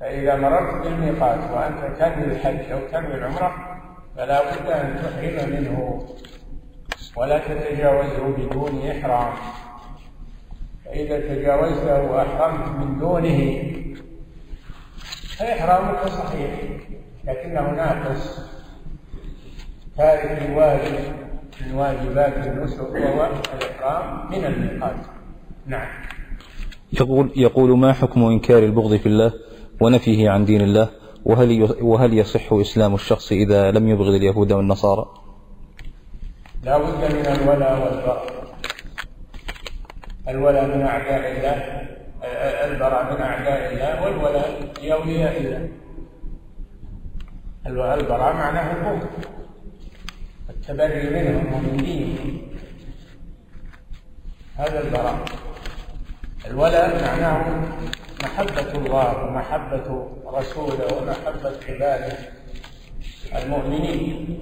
[0.00, 3.78] فإذا مررت بالميقات وأنت تنوي الحج أو تنوي العمرة
[4.16, 6.06] فلا بد أن تحرم منه
[7.16, 9.32] ولا تتجاوزه بدون إحرام.
[10.84, 13.62] فإذا تجاوزته وأحرمت من دونه
[15.38, 16.50] فإحرامك صحيح
[17.24, 18.38] لكنه ناقص
[19.96, 20.94] تارك الواجب
[21.60, 24.96] من واجبات النسك وهو الإحرام من الميقات.
[25.66, 25.88] نعم.
[26.92, 29.32] يقول يقول ما حكم إنكار البغض في الله
[29.80, 30.88] ونفيه عن دين الله؟
[31.24, 35.06] وهل وهل يصح إسلام الشخص إذا لم يبغض اليهود والنصارى؟
[36.64, 38.26] لا بد من الولاء والبراء
[40.28, 41.86] الولاء من أعداء الله.
[42.24, 45.68] البراء من أعداء الله والولاء لأولياء الله.
[47.66, 49.08] البراء معناه البغض
[50.50, 52.42] التبري منهم ومن دينهم
[54.56, 55.24] هذا البراء.
[56.46, 57.66] الولاء معناه
[58.22, 62.18] محبة الله ومحبة رسوله ومحبة عباده
[63.36, 64.40] المؤمنين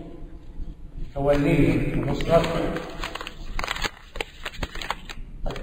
[1.15, 2.75] توليهم ونصرتهم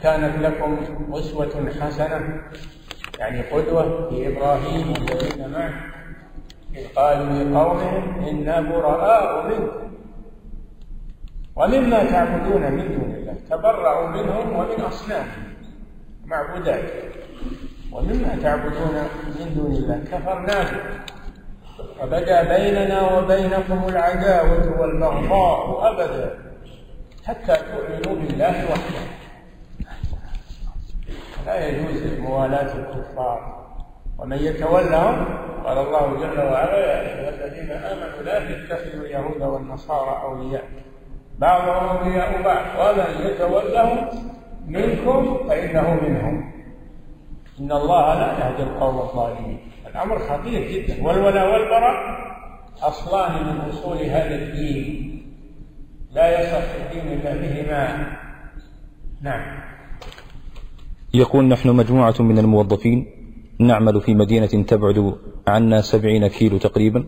[0.04, 0.78] كانت لكم
[1.14, 2.42] أسوة حسنة.
[3.20, 5.74] يعني قدوة في إبراهيم والذين معه.
[6.76, 9.92] إذ قالوا لقومهم إنا براء منكم.
[11.56, 13.36] ومما تعبدون من دون الله.
[13.50, 15.54] تبرأوا منهم ومن أصنامهم.
[16.26, 16.84] معبودات.
[17.92, 18.96] ومما تعبدون
[19.40, 20.04] من دون الله.
[20.12, 21.02] كفرنا به
[22.04, 26.38] وبدا بيننا وبينكم العداوة والبغضاء أبدا.
[27.26, 29.21] حتى تؤمنوا بالله وحده.
[31.46, 33.62] لا يجوز موالاة الكفار.
[34.18, 35.26] ومن يتولهم
[35.66, 40.64] قال الله جل وعلا يا أيها الذين آمنوا لا تتخذوا اليهود والنصارى أولياء.
[41.40, 44.10] بعضهم أولياء بعض ومن يتولهم
[44.68, 46.52] منكم فإنه منهم.
[47.60, 49.72] إن الله لا يهدي القوم الظالمين.
[49.88, 51.08] الأمر خطير جدا.
[51.08, 52.22] والولاء والبراء
[52.82, 55.12] أصلان من أصول هذا الدين.
[56.12, 58.08] لا يصح الدين إلا بهما.
[59.22, 59.71] نعم.
[61.14, 63.06] يقول نحن مجموعة من الموظفين
[63.60, 65.16] نعمل في مدينة تبعد
[65.48, 67.06] عنا سبعين كيلو تقريبا.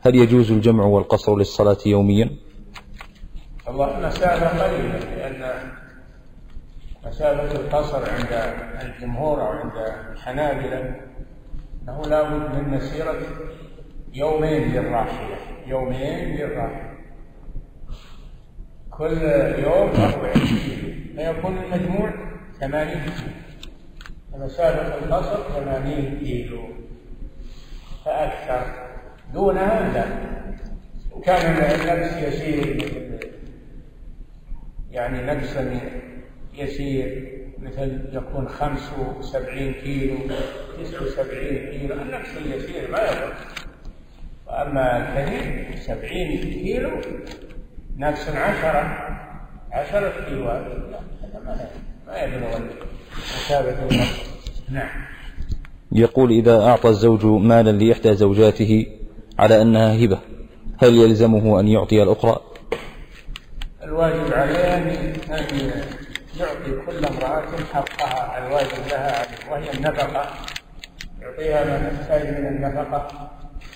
[0.00, 2.30] هل يجوز الجمع والقصر للصلاة يوميا؟
[3.68, 5.70] الله مسافة قليلة لأن
[7.06, 9.72] مسافة القصر عند الجمهور أو عند
[10.12, 10.96] الحنابلة
[11.82, 13.18] أنه لا بد من مسيرة
[14.14, 15.36] يومين للراحلة
[15.66, 16.92] يومين للراحلة.
[18.90, 19.22] كل
[19.58, 20.34] يوم 40
[21.16, 22.31] فيكون المجموع
[22.62, 26.62] 80 كيلو مسافة القصر 80 كيلو.
[28.04, 28.88] فأكثر.
[29.34, 30.04] دونها لا
[31.12, 32.92] وكان النفس يسير
[34.90, 35.80] يعني نفسا
[36.54, 40.16] يسير مثل يكون 75 كيلو
[40.78, 41.94] 79 كيلو.
[41.94, 43.34] النفس اليسير ما يضر.
[44.46, 46.02] وأما الكثير 70
[46.38, 46.90] كيلو
[47.96, 49.08] نفس عشرة.
[49.72, 50.64] عشرة كيلوات.
[51.22, 51.81] هذا ما ما
[54.70, 54.88] نعم.
[55.92, 58.86] يقول إذا أعطى الزوج مالا لإحدى زوجاته
[59.38, 60.18] على أنها هبة
[60.82, 62.40] هل يلزمه أن يعطي الأخرى؟
[63.82, 65.14] الواجب عليه أن
[66.40, 70.30] يعطي كل امرأة حقها الواجب لها عليه وهي النفقة.
[71.20, 73.30] يعطيها ما تحتاج من النفقة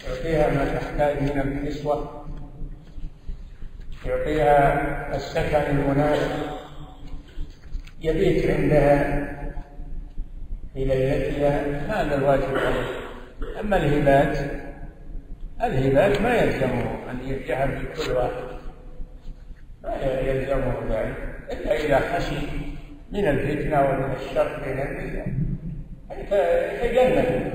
[0.09, 2.25] يعطيها ما تحتاج من الكسوة
[4.07, 6.66] يعطيها السكن المناسب.
[8.01, 9.27] يبيت عندها
[10.75, 12.87] في ليلتها هذا الواجب عليه.
[13.61, 14.39] أما الهبات
[15.63, 18.47] الهبات ما يلزمه أن يرجعها في كل واحد.
[19.83, 21.17] ما يلزمه ذلك
[21.53, 22.47] إلا إذا خشي
[23.13, 25.27] من الفتنة ومن الشر بين النساء
[26.85, 27.53] يتجنب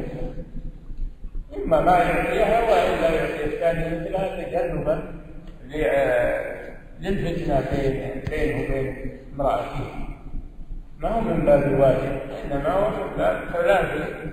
[1.57, 5.21] إما ما يعطيها وإلا يعطي الثاني مثلها تجنبا
[7.01, 10.10] للفتنة بين بينه وبين امرأته.
[11.01, 14.31] ما هو من باب الواجب إنما هو من باب تلافي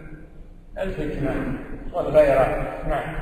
[0.79, 1.59] الفتنة
[1.93, 2.47] والغيرة.
[2.89, 3.15] نعم.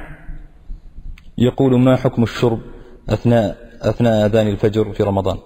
[1.38, 2.60] يقول ما حكم الشرب
[3.08, 5.38] أثناء أثناء أذان الفجر في رمضان؟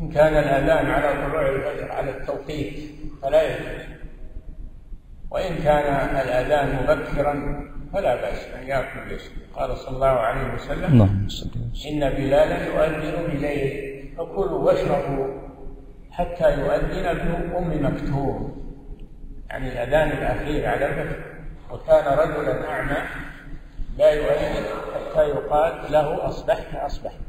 [0.00, 2.74] إن كان الأذان على طلوع الفجر على التوقيت
[3.22, 3.82] فلا يجوز
[5.30, 11.26] وإن كان الأذان مبكرا فلا بأس أن يأكل ويشرب قال صلى الله عليه وسلم نعم
[11.90, 15.44] إن بلالا يؤذن بليل فكلوا واشربوا
[16.14, 18.64] حتى يؤذن ابن أم مكتوم.
[19.50, 21.24] يعني الأذان الأخير على الفجر
[21.70, 22.96] وكان رجلا أعمى
[23.98, 27.20] لا يؤذن حتى يقال له أصبحت أصبحت.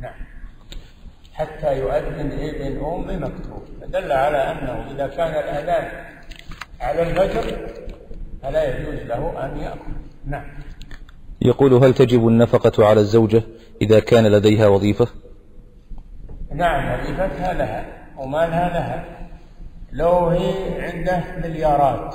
[0.00, 0.14] نعم.
[1.34, 3.64] حتى يؤذن ابن أم مكتوم.
[3.80, 5.88] فدل على أنه إذا كان الأذان
[6.80, 7.68] على الفجر
[8.42, 9.92] فلا يجوز له أن يأكل.
[10.26, 10.44] نعم.
[11.42, 13.42] يقول هل تجب النفقة على الزوجة
[13.82, 15.06] إذا كان لديها وظيفة؟
[16.54, 17.98] نعم وظيفتها لها.
[18.18, 19.04] ومالها لها
[19.92, 22.14] لو هي عنده مليارات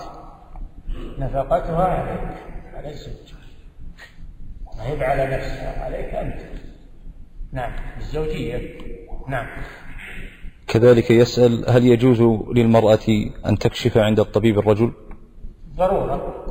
[1.20, 2.38] نفقتها عليك
[2.74, 3.34] على الزوج.
[4.78, 6.42] ما هي على نفسها عليك أنت.
[7.52, 8.78] نعم الزوجية.
[9.28, 9.48] نعم.
[10.68, 12.22] كذلك يسأل هل يجوز
[12.56, 13.08] للمرأة
[13.46, 14.92] أن تكشف عند الطبيب الرجل؟
[15.76, 16.46] ضرورة.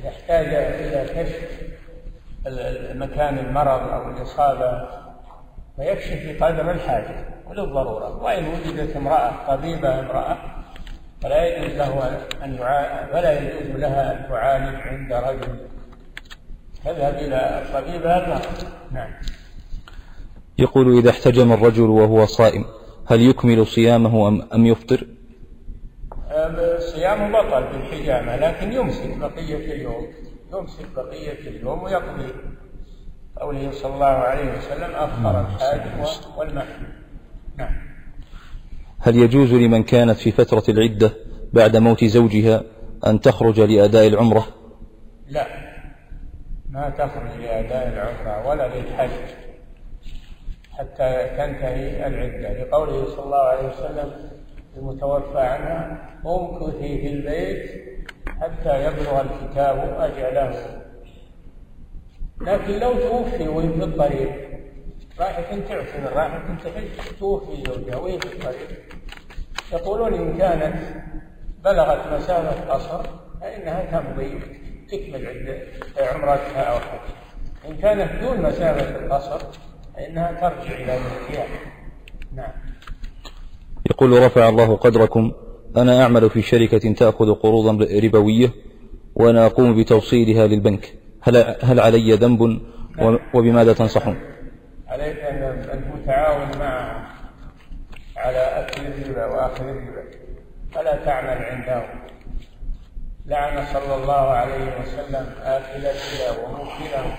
[0.00, 1.64] إذا احتاج إلى كشف
[2.96, 4.88] مكان المرض أو الإصابة
[5.76, 10.38] فيكشف بقدر الحاجة وللضرورة وإن وجدت امرأة طبيبة امرأة
[11.22, 12.56] فلا يجوز له أن
[13.12, 15.58] فلا يجوز لها أن تعالج عند رجل.
[16.84, 18.40] تذهب إلى الطبيبة
[18.92, 19.10] نعم.
[20.58, 22.64] يقول إذا احتجم الرجل وهو صائم
[23.06, 25.06] هل يكمل صيامه أم, أم يفطر؟
[26.78, 30.06] صيامه بطل بالحجامة لكن يمسك بقية اليوم
[30.52, 32.32] يمسك بقية اليوم ويقضي.
[33.40, 35.80] قوله صلى الله عليه وسلم أفطر الحاج
[36.36, 36.92] والمحجوم
[37.56, 37.74] نعم.
[39.00, 41.10] هل يجوز لمن كانت في فترة العدة
[41.52, 42.62] بعد موت زوجها
[43.06, 44.46] أن تخرج لأداء العمرة؟
[45.28, 45.46] لا.
[46.70, 49.10] ما تخرج لأداء العمرة ولا للحج
[50.72, 52.62] حتى تنتهي العدة.
[52.62, 54.30] لقوله صلى الله عليه وسلم
[54.76, 57.70] المتوفى عنها أمكثي في البيت
[58.26, 60.83] حتى يبلغ الكتاب أجله.
[62.46, 64.30] لكن لو توفي وهي في الطريق
[65.20, 68.68] رايحة تعتمر رايحة تحج توفي زوجها وهي في الطريق.
[69.72, 70.74] يقولون إن كانت
[71.64, 73.02] بلغت مسافة قصر
[73.40, 74.40] فإنها تمضي
[74.88, 75.58] تكمل
[75.98, 77.10] عمرتها أو حج.
[77.68, 79.46] إن كانت دون مسافة القصر
[79.94, 81.48] فإنها ترجع إلى الاتيان
[82.36, 82.52] نعم.
[83.90, 85.32] يقول رفع الله قدركم.
[85.76, 88.50] أنا أعمل في شركة تأخذ قروضا ربوية
[89.14, 91.03] وأنا أقوم بتوصيلها للبنك.
[91.24, 92.60] هل, هل علي ذنب
[93.34, 94.16] وبماذا تنصحون؟
[94.88, 97.06] عليك أن تتعاون معه
[98.16, 100.04] على أكل الربا وأخذ الربا.
[100.74, 102.00] فلا تعمل عندهم.
[103.26, 107.16] لعن صلى الله عليه وسلم آكل الربا وموكله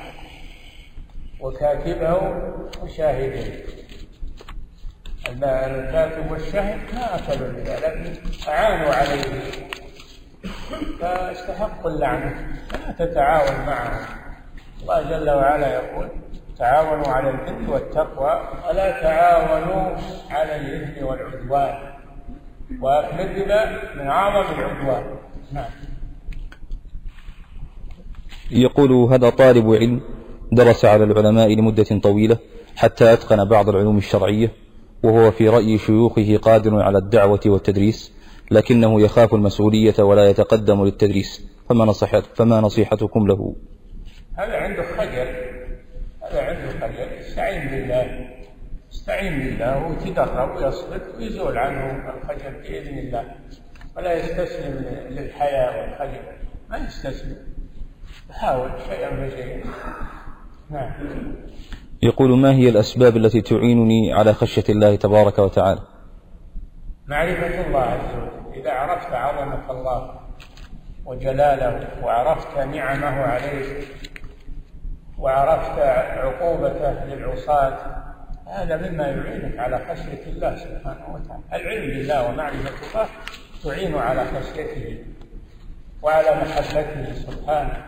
[1.39, 2.13] وكاتبه
[2.83, 3.65] وشاهده.
[5.29, 8.13] الكاتب والشاهد ما أكلوا الربا لكن
[8.47, 9.23] أعانوا عليه.
[10.99, 12.35] فاستحقوا اللعنة.
[12.69, 14.05] فلا تتعاون معهم
[14.81, 16.07] الله جل وعلا يقول
[16.57, 19.97] تعاونوا على البر والتقوى ولا تعاونوا
[20.31, 21.75] على الإثم والعدوان.
[22.81, 25.03] وأكل الربا من أعظم العدوان.
[25.51, 25.71] نعم.
[28.51, 30.01] يقول هذا طالب علم
[30.51, 32.37] درس على العلماء لمدة طويلة
[32.75, 34.51] حتى أتقن بعض العلوم الشرعية
[35.03, 38.14] وهو في رأي شيوخه قادر على الدعوة والتدريس
[38.51, 41.47] لكنه يخاف المسؤولية ولا يتقدم للتدريس.
[41.69, 43.55] فما, نصيحت فما نصيحتكم له؟
[44.35, 45.27] هذا عنده خجل.
[46.23, 47.09] هذا عنده خجل.
[47.19, 48.29] استعين بالله.
[48.93, 53.35] استعين بالله ويتدرب ويصبر ويزول عنه الخجل بإذن الله.
[53.97, 56.21] ولا يستسلم للحياة والخجل.
[56.69, 57.37] ما يستسلم.
[58.29, 59.63] يحاول شيئا فشيئا
[60.69, 60.91] نعم.
[62.03, 65.81] يقول ما هي الأسباب التي تعينني على خشية الله تبارك وتعالى؟
[67.07, 68.61] معرفة الله عز وجل.
[68.61, 70.19] إذا عرفت عظمة الله
[71.05, 73.87] وجلاله وعرفت نعمه عليك
[75.17, 75.79] وعرفت
[76.17, 77.77] عقوبته للعصاة
[78.47, 81.43] هذا مما يعينك على خشية الله سبحانه وتعالى.
[81.53, 83.07] العلم بالله ومعرفة الله
[83.63, 85.03] تعين على خشيته
[86.01, 87.83] وعلى محبته سبحانه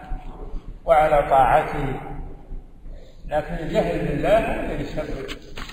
[0.86, 2.00] وعلى طاعته.
[3.28, 5.67] لكن الجهل بالله يسبب آه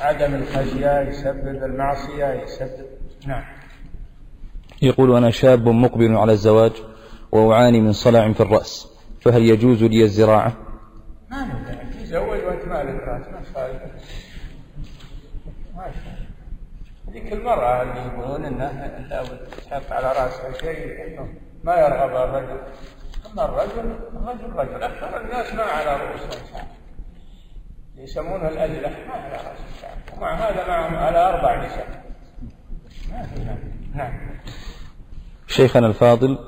[0.00, 2.86] عدم الخشية يسبب المعصية يسبب
[3.26, 3.44] نعم.
[4.82, 6.72] يقول أنا شاب مقبل على الزواج
[7.32, 8.88] وأعاني من صلع في الرأس
[9.20, 10.56] فهل يجوز لي الزراعة؟
[11.30, 11.48] ما
[12.02, 13.26] تزوج وأنت ما لك رأس
[15.76, 15.92] ما
[17.08, 19.38] هذيك المرأة اللي يقولون إنها لابد
[19.70, 21.28] تحط على رأسها شيء إنه
[21.64, 22.60] ما يرغب الرجل.
[23.32, 26.66] أما الرجل الرجل رجل أكثر الناس ما على رؤوسهم.
[27.98, 32.04] يسمونها الأجلة ما على رأس الشعر ومع هذا معهم على أربع نساء.
[33.12, 33.42] ما في
[33.94, 34.12] نعم.
[35.46, 36.38] شيخنا الفاضل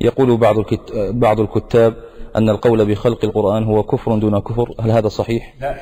[0.00, 0.56] يقول بعض
[0.94, 1.94] بعض الكتاب
[2.36, 4.74] أن القول بخلق القرآن هو كفر دون كفر.
[4.80, 5.74] هل هذا صحيح؟ لا.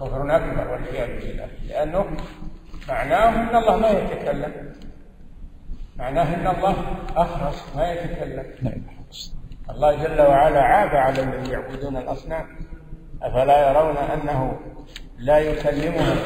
[0.00, 1.48] كفر أكبر والعياذ بالله.
[1.68, 2.16] لأنه
[2.88, 4.72] معناه أن الله ما يتكلم.
[5.96, 6.76] معناه أن الله
[7.16, 8.44] أخرس ما يتكلم.
[8.62, 8.82] نعم.
[9.70, 12.46] الله جل وعلا عاب على الذين يعبدون الأصنام.
[13.26, 14.58] أفلا يرون أنه
[15.18, 16.16] لا يكلمهم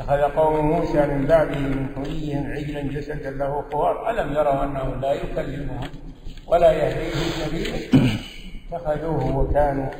[0.00, 4.10] أخذ قوم موسى من بعده من حليهم عجلا جسدا له خوار.
[4.10, 5.88] ألم يروا أنه لا يكلمهم
[6.46, 7.78] ولا يهديهم سبيلا
[8.72, 9.90] اتخذوه وكانوا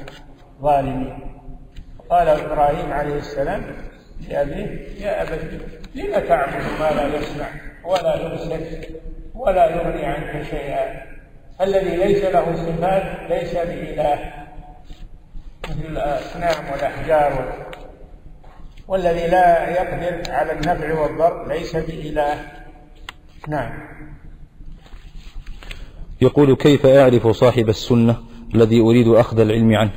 [0.62, 1.20] ظالمين.
[2.10, 3.62] قال إبراهيم عليه السلام
[4.28, 5.60] لأبيه يا أبت
[5.94, 7.48] لم تعبد ما لا يسمع
[7.84, 8.60] ولا يبصر
[9.34, 11.17] ولا يغني عنك شيئا؟
[11.60, 14.32] الذي ليس له صفات ليس بإله.
[15.68, 17.52] مثل الأصنام والأحجار
[18.88, 22.34] والذي لا يقدر على النفع والضر ليس بإله.
[23.48, 23.88] نعم.
[26.20, 28.16] يقول كيف أعرف صاحب السنة
[28.54, 29.92] الذي أريد أخذ العلم عنه؟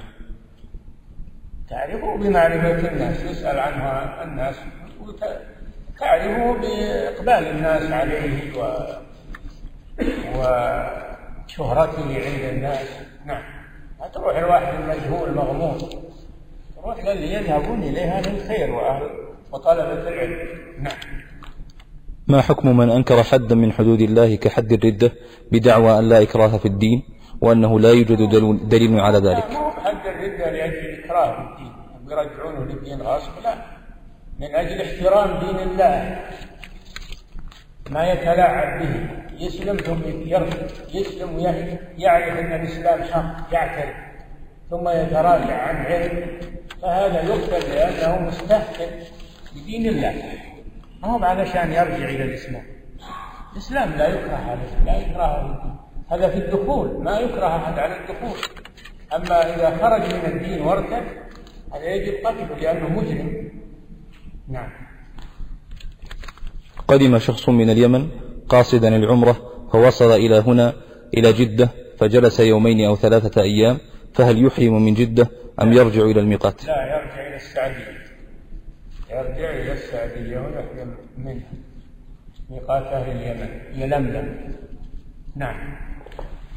[1.69, 3.83] تعرفه بمعرفة الناس يسأل عنه
[4.23, 4.55] الناس.
[5.99, 8.57] تعرفه بإقبال الناس عليه
[10.35, 10.41] و
[11.59, 12.87] وشهرته عند الناس.
[13.25, 13.43] نعم.
[14.13, 15.77] تروح الواحد المجهول مغموم
[16.75, 19.03] تروح للي يذهبون إليه أهل الخير وأهل
[19.51, 20.39] وطلبة العلم.
[20.79, 20.97] نعم.
[22.27, 25.11] ما حكم من أنكر حدا من حدود الله كحد الردة
[25.51, 27.03] بدعوى أن لا إكراه في الدين
[27.41, 28.21] وأنه لا يوجد
[28.69, 29.43] دليل على ذلك؟
[29.83, 31.71] حد الردة لأجل الإكراه في الدين.
[32.11, 33.53] يرجعونه للدين غصب لا.
[34.39, 36.19] من أجل احترام دين الله.
[37.91, 39.07] ما يتلاعب به.
[39.39, 43.95] يسلم ثم يرفض يسلم ويعرف أن الإسلام حق يعترف.
[44.69, 46.39] ثم يتراجع عن علم.
[46.81, 48.89] فهذا يقتل لأنه مستهتر
[49.55, 50.13] بدين الله.
[51.01, 52.63] ما هو علشان يرجع إلى الإسلام؟
[53.53, 55.61] الإسلام لا يكره لا يكره
[56.11, 58.37] هذا في الدخول ما يكره أحد على الدخول.
[59.15, 61.03] أما إذا خرج من الدين وارتد
[61.73, 63.51] هذا يجب قتله لأنه مجرم.
[64.49, 64.90] نعم.
[66.91, 68.07] قدم شخص من اليمن
[68.49, 70.73] قاصدا العمرة فوصل إلى هنا
[71.17, 73.77] إلى جدة فجلس يومين أو ثلاثة أيام
[74.13, 75.29] فهل يحرم من جدة
[75.61, 78.01] أم يرجع إلى الميقات؟ لا يرجع إلى السعدية.
[79.09, 81.51] يرجع إلى السعدية ويحرم منها.
[82.49, 84.53] ميقات أهل اليمن يلملم
[85.35, 85.55] نعم.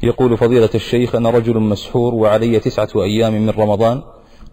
[0.03, 4.01] يقول فضيلة الشيخ أنا رجل مسحور وعلي تسعة أيام من رمضان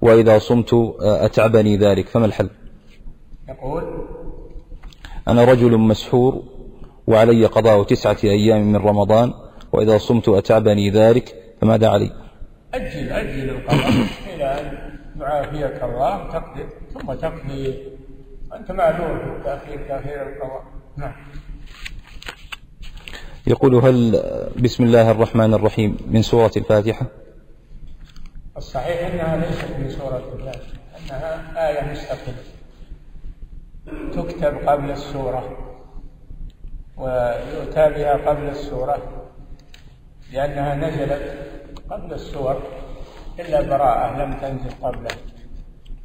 [0.03, 2.51] وإذا صمت أتعبني ذلك فما الحل؟
[3.49, 3.83] يقول
[5.29, 6.43] أنا رجل مسحور
[7.07, 9.35] وعلي قضاء تسعة أيام من رمضان
[9.73, 12.13] وإذا صمت أتعبني ذلك فماذا علي؟
[12.75, 13.89] أجل أجل القضاء.
[14.35, 16.65] إلى أن يعافيك الله تقضي
[16.95, 17.75] ثم تقضي.
[18.57, 20.65] أنت معذور في تأخير تأخير القضاء.
[20.97, 21.13] نعم.
[23.47, 24.23] يقول هل
[24.59, 27.07] بسم الله الرحمن الرحيم من سورة الفاتحة؟
[28.57, 32.35] الصحيح أنها ليست من سورة الفاتحة أنها آية مستقلة.
[33.87, 35.59] تكتب قبل السورة
[36.97, 38.99] ويؤتى بها قبل السورة
[40.33, 41.39] لأنها نزلت
[41.91, 42.63] قبل السور
[43.41, 45.11] إلا براءة لم تنزل قبله.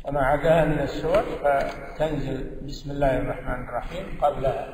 [0.06, 4.68] وما عداها من السور فتنزل بسم الله الرحمن الرحيم قبلها.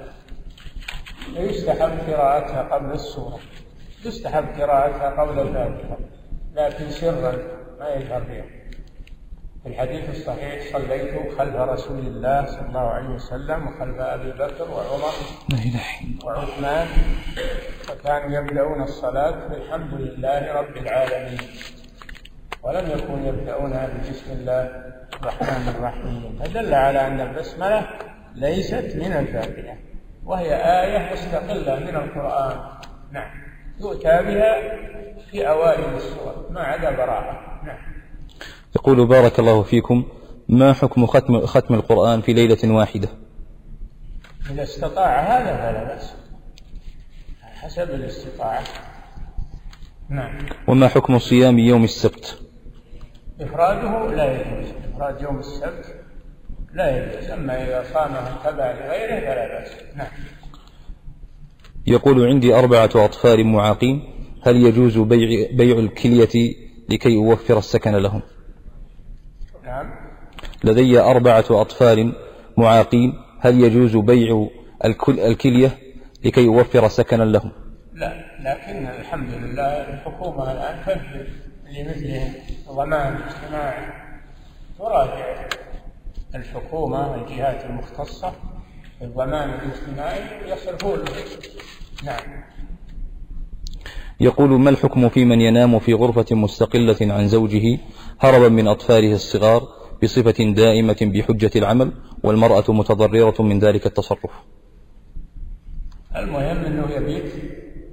[1.37, 3.39] ويستحب قراءتها قبل السورة.
[4.05, 5.97] يستحب قراءتها قبل الفاتحة.
[6.55, 7.33] لكن سرا
[7.79, 8.62] ما يجهر بها
[9.67, 15.13] الحديث الصحيح صليت خلف رسول الله صلى الله عليه وسلم وخلف أبي بكر وعمر
[16.25, 16.87] وعثمان
[17.83, 21.39] فكانوا يبدأون الصلاة بالحمد لله رب العالمين.
[22.63, 24.61] ولم يكونوا يبدأونها بسم الله
[25.21, 26.39] الرحمن الرحيم.
[26.43, 27.87] فدل على أن البسملة
[28.35, 29.77] ليست من الفاتحة
[30.25, 32.57] وهي آية مستقلة من القرآن.
[33.11, 33.31] نعم.
[33.79, 34.77] يؤتى بها
[35.31, 37.61] في أوائل السور ما عدا براءة.
[37.63, 38.02] نعم.
[38.75, 40.03] يقول بارك الله فيكم
[40.49, 43.09] ما حكم ختم ختم القرآن في ليلة واحدة؟
[44.51, 46.13] إذا استطاع هذا فلا بأس
[47.41, 48.63] حسب الاستطاعة.
[50.09, 50.45] نعم.
[50.67, 52.39] وما حكم صيام يوم السبت؟
[53.41, 55.95] إفراده لا يجوز إفراد يوم السبت
[56.73, 59.69] لا يجوز أما إذا صامه تبع لغيره فلا بأس.
[59.95, 60.07] نعم.
[61.87, 64.03] يقول عندي أربعة أطفال معاقين
[64.41, 66.55] هل يجوز بيع, بيع الكلية
[66.89, 68.21] لكي أوفر السكن لهم؟
[70.63, 72.13] لدي أربعة أطفال
[72.57, 74.47] معاقين هل يجوز بيع
[74.85, 75.77] الكل الكلية
[76.25, 77.51] لكي أوفر سكنا لهم؟
[77.93, 81.27] لا لكن الحمد لله الحكومة الآن تبذل
[81.69, 82.33] لمثلهم
[82.69, 83.85] ضمان اجتماعي.
[84.79, 85.47] تراجع
[86.35, 88.33] الحكومة الجهات المختصة
[89.01, 90.99] الضمان الاجتماعي يصرفون
[92.03, 92.43] نعم.
[94.19, 97.79] يقول ما الحكم في من ينام في غرفة مستقلة عن زوجه
[98.19, 101.91] هربا من أطفاله الصغار بصفة دائمة بحجة العمل
[102.23, 104.31] والمرأة متضررة من ذلك التصرف.
[106.15, 107.31] المهم أنه يبيت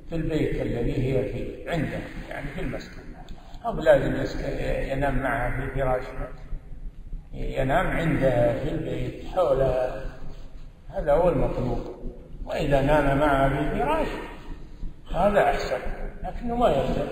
[0.08, 1.98] في البيت الذي هي فيه عنده
[2.30, 3.00] يعني في المسكن
[3.66, 4.14] أو لازم
[4.92, 6.28] ينام معها في فراشها
[7.34, 10.04] ينام عندها في البيت حولها.
[10.88, 11.78] هذا هو المطلوب.
[12.44, 14.08] وإذا نام معها في الفراش
[15.14, 15.78] هذا أحسن.
[16.24, 17.08] لكنه ما يلزم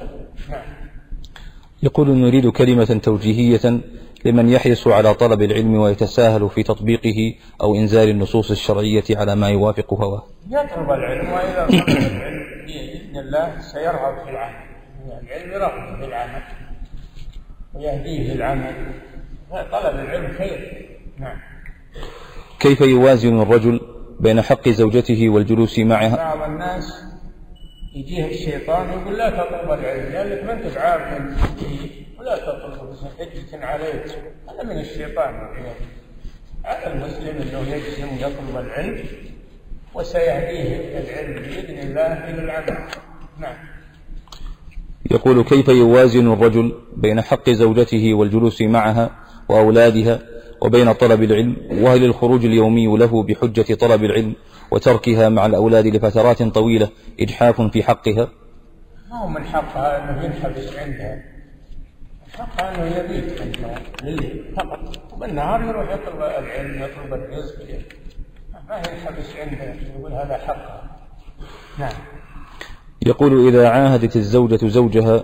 [0.51, 0.63] نعم.
[1.83, 3.81] يقول نريد كلمة توجيهية
[4.29, 9.95] لمن يحرص على طلب العلم ويتساهل في تطبيقه أو إنزال النصوص الشرعية على ما يوافق
[9.95, 10.23] هواه.
[10.51, 14.55] يطلب العلم وإذا طلب العلم بإذن الله سيرغب في العمل.
[15.23, 16.43] العلم يرغب في العمل.
[17.75, 18.75] ويهديه للعمل
[19.51, 20.89] طلب العلم خير.
[21.19, 21.37] نعم.
[22.61, 23.81] كيف يوازن الرجل
[24.21, 27.05] بين حق زوجته والجلوس معها؟ بعض الناس
[27.95, 31.23] يجيه الشيطان يقول لا تطلب العلم لأنك ما أنت بعارف
[32.29, 34.05] ولا تطلب حجة عليك
[34.49, 35.35] هذا من الشيطان
[36.65, 39.05] على المسلم أنه يجزم يطلب العلم
[39.95, 42.79] وسيهديه العلم بإذن الله إلى العمل.
[43.39, 43.55] نعم.
[45.11, 49.11] يقول كيف يوازن الرجل بين حق زوجته والجلوس معها
[49.49, 50.21] وأولادها
[50.61, 54.35] وبين طلب العلم؟ وهل الخروج اليومي له بحجة طلب العلم
[54.71, 56.89] وتركها مع الأولاد لفترات طويلة
[57.21, 58.29] إجحاف في حقها؟
[59.11, 61.38] ما هو من حقها؟ أنه ينحبس عندها.
[62.39, 67.57] حقها أنه يبيت عندها لليل فقط وبالنهار يروح يطلب العلم يطلب الرزق.
[68.69, 70.97] ما ينحبس عندها يقول هذا حقها
[71.79, 71.93] نعم.
[73.07, 75.23] يقول إذا عاهدت الزوجة زوجها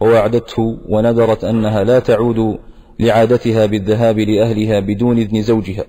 [0.00, 2.58] ووعدته ونذرت أنها لا تعود
[2.98, 5.84] لعادتها بالذهاب لأهلها بدون إذن زوجها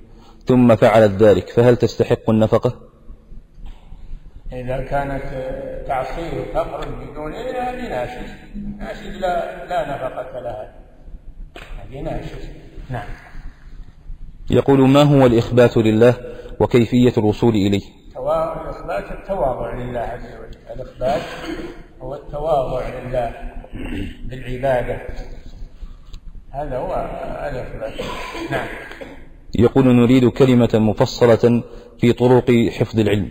[0.46, 2.95] ثم فعلت ذلك فهل تستحق النفقة؟
[4.54, 5.24] إذا كانت
[5.88, 8.32] تعصيه تخرج بدون إذن هذه ناشز
[8.80, 10.74] ناشز لا, لا نفقة لها.
[11.84, 12.50] هذه ناشز
[12.90, 13.08] نعم.
[14.50, 16.16] يقول ما هو الإخبات لله
[16.60, 17.82] وكيفية الوصول إليه؟
[18.62, 20.58] الإخبات التواضع لله عز وجل.
[20.76, 21.22] الإخبات
[22.02, 23.34] هو التواضع لله
[24.26, 25.02] بالعبادة.
[26.52, 26.94] هذا هو
[27.50, 27.94] الإخبات.
[28.52, 28.68] نعم.
[29.56, 31.64] يقول نريد كلمة مفصلة
[32.00, 33.30] في طرق حفظ العلم.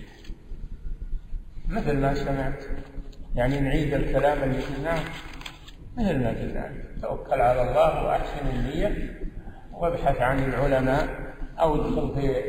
[1.75, 2.65] مثل ما سمعت.
[3.35, 5.01] يعني نعيد الكلام اللي قلناه
[5.97, 6.73] مثل ما قلنا.
[7.03, 9.21] توكل على الله وأحسن النية
[9.73, 11.09] وابحث عن العلماء
[11.61, 12.43] أو ادخل في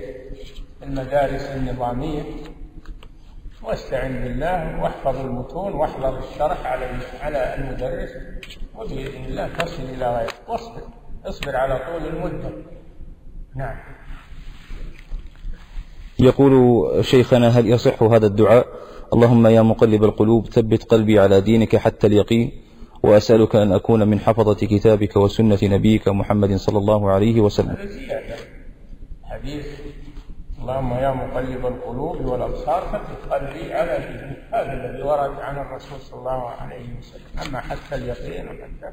[0.84, 2.24] المدارس النظامية.
[3.64, 6.86] واستعن بالله واحفظ المتون واحضر الشرح على
[7.22, 8.10] على المدرس
[8.76, 10.82] وبإذن الله تصل إلى غيره واصبر.
[11.26, 12.50] اصبر على طول المدة.
[13.56, 13.78] نعم.
[16.20, 18.85] يقول شيخنا هل يصح هذا الدعاء؟
[19.16, 22.52] اللهم يا مقلب القلوب ثبت قلبي على دينك حتى اليقين
[23.04, 27.78] وأسألك أن أكون من حفظة كتابك وسنة نبيك محمد صلى الله عليه وسلم.
[29.24, 29.66] حديث
[30.62, 34.38] اللهم يا مقلب القلوب والأبصار ثبت قلبي على دينك.
[34.52, 37.48] هذا الذي ورد عن الرسول صلى الله عليه وسلم.
[37.48, 38.90] أما حتى اليقين وحتى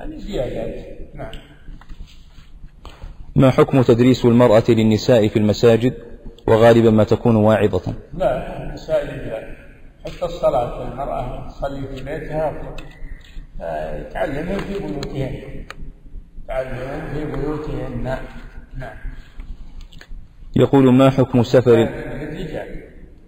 [0.00, 1.34] هذه زيادات نعم.
[3.36, 5.94] ما حكم تدريس المرأة للنساء في المساجد؟
[6.46, 7.94] وغالبا ما تكون واعظة.
[8.14, 9.53] لا المساجد لا.
[10.04, 12.52] حتى الصلاة المرأة تصلي في بيتها
[14.12, 15.64] تعلمهم في بيوتهن
[16.48, 18.18] تعلمهم في بيوتهن.
[18.76, 18.96] نعم.
[20.56, 22.84] يقول ما حكم سفر؟ للرجال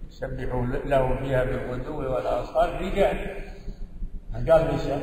[0.09, 3.17] سبحوا له فيها بالغدو والآصال رجال.
[4.33, 5.01] ما قال نساء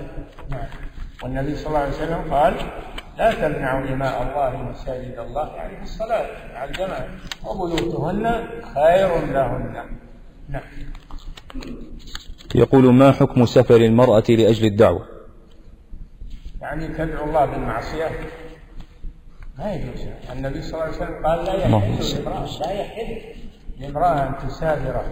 [0.51, 0.67] نعم.
[1.23, 2.55] والنبي صلى الله عليه وسلم قال
[3.19, 7.09] لا تمنعوا إماء الله مساجد الله يعني في الصلاة مع الجماعة.
[7.45, 8.25] وبيوتهن
[8.75, 9.87] خير لهن.
[10.49, 10.63] نعم.
[12.55, 15.09] يقول ما حكم سفر المرأة لأجل الدعوة؟
[16.61, 18.11] يعني تدعو الله بالمعصية؟
[19.59, 20.09] ما يجوز.
[20.33, 23.21] النبي صلى الله عليه وسلم قال لا يحل لامرأة لا يحل
[23.79, 25.03] لامرأة أن تسافر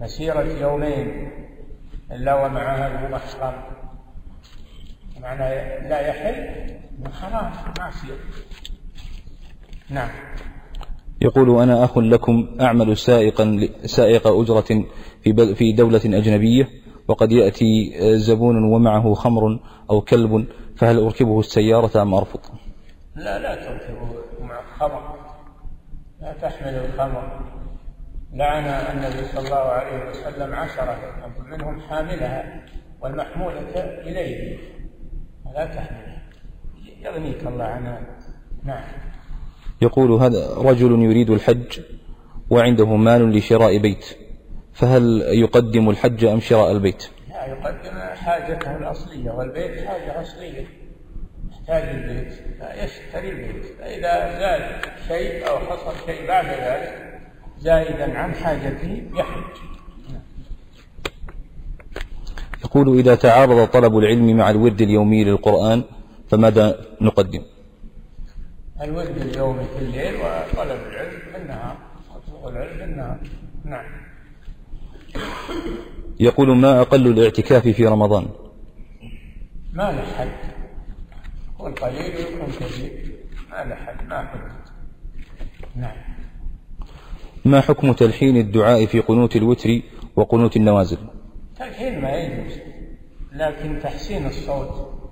[0.00, 1.30] مسيرة يومين
[2.12, 3.62] إلا ومعها ذو محرم
[5.20, 5.48] معنى
[5.88, 6.66] لا يحل؟
[6.98, 8.14] من حرام معصية.
[9.90, 10.10] نعم.
[11.22, 14.84] يقول أنا أخ لكم أعمل سائقا سائق أجرة
[15.22, 16.68] في في دولة أجنبية
[17.08, 19.60] وقد يأتي زبون ومعه خمر
[19.90, 20.46] أو كلب
[20.76, 22.40] فهل أركبه السيارة أم أرفض؟
[23.16, 24.08] لا لا تركبه
[24.40, 25.16] مع الخمر
[26.20, 27.40] لا تحمل الخمر.
[28.32, 30.96] لعن النبي صلى الله عليه وسلم عشرة
[31.46, 32.64] منهم حاملها
[33.00, 34.58] والمحمولة إليه.
[35.54, 36.22] لا تحملها
[37.00, 38.00] يغنيك الله عنها.
[38.64, 38.84] نعم.
[39.82, 41.80] يقول هذا رجل يريد الحج
[42.50, 44.16] وعنده مال لشراء بيت
[44.72, 50.66] فهل يقدم الحج أم شراء البيت؟ لا يقدم حاجته الأصلية والبيت حاجة أصلية
[51.50, 53.64] يحتاج البيت لا يشتري البيت.
[53.78, 54.62] فإذا زاد
[55.08, 57.20] شيء أو حصل شيء بعد ذلك
[57.58, 59.56] زائدا عن حاجته يحج.
[62.64, 65.84] يقول إذا تعارض طلب العلم مع الورد اليومي للقرآن
[66.28, 67.42] فماذا نقدم؟
[68.80, 71.76] الورد اليومي في الليل وطلب العلم في النهار
[72.46, 73.18] العلم في النهار
[73.64, 73.84] نعم.
[76.20, 78.28] يقول ما أقل الاعتكاف في رمضان؟
[79.72, 80.28] ما له حد
[81.60, 81.74] يكون
[82.60, 82.92] كثير
[83.50, 84.40] ما له حد ما حد
[85.76, 85.96] نعم.
[87.44, 89.80] ما حكم تلحين الدعاء في قنوت الوتر
[90.16, 90.98] وقنوت النوازل؟
[91.58, 92.58] تلحين ما يجوز
[93.32, 95.05] لكن تحسين الصوت.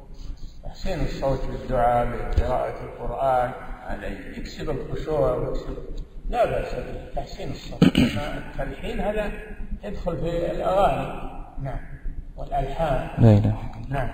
[0.84, 3.50] تحسين الصوت بالدعاء بقراءة القرآن
[3.86, 4.08] هذا
[4.38, 5.76] يكسب الخشوع ويكسب
[6.30, 6.74] لا بأس
[7.12, 7.82] بتحسين الصوت.
[7.82, 9.32] التلحين هذا
[9.84, 11.30] يدخل في الأغاني.
[11.62, 11.78] نعم.
[12.36, 13.22] والألحان.
[13.22, 13.56] لا إله
[13.88, 14.10] نعم.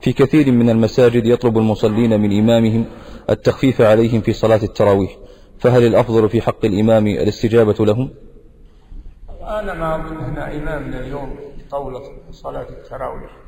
[0.00, 2.84] في كثير من المساجد يطلب المصلين من إمامهم
[3.30, 5.16] التخفيف عليهم في صلاة التراويح.
[5.58, 8.10] فهل الأفضل في حق الإمام الاستجابة لهم؟
[9.42, 11.36] أنا ما أظن أن إمامنا اليوم
[11.70, 13.45] طولة صلاة التراويح.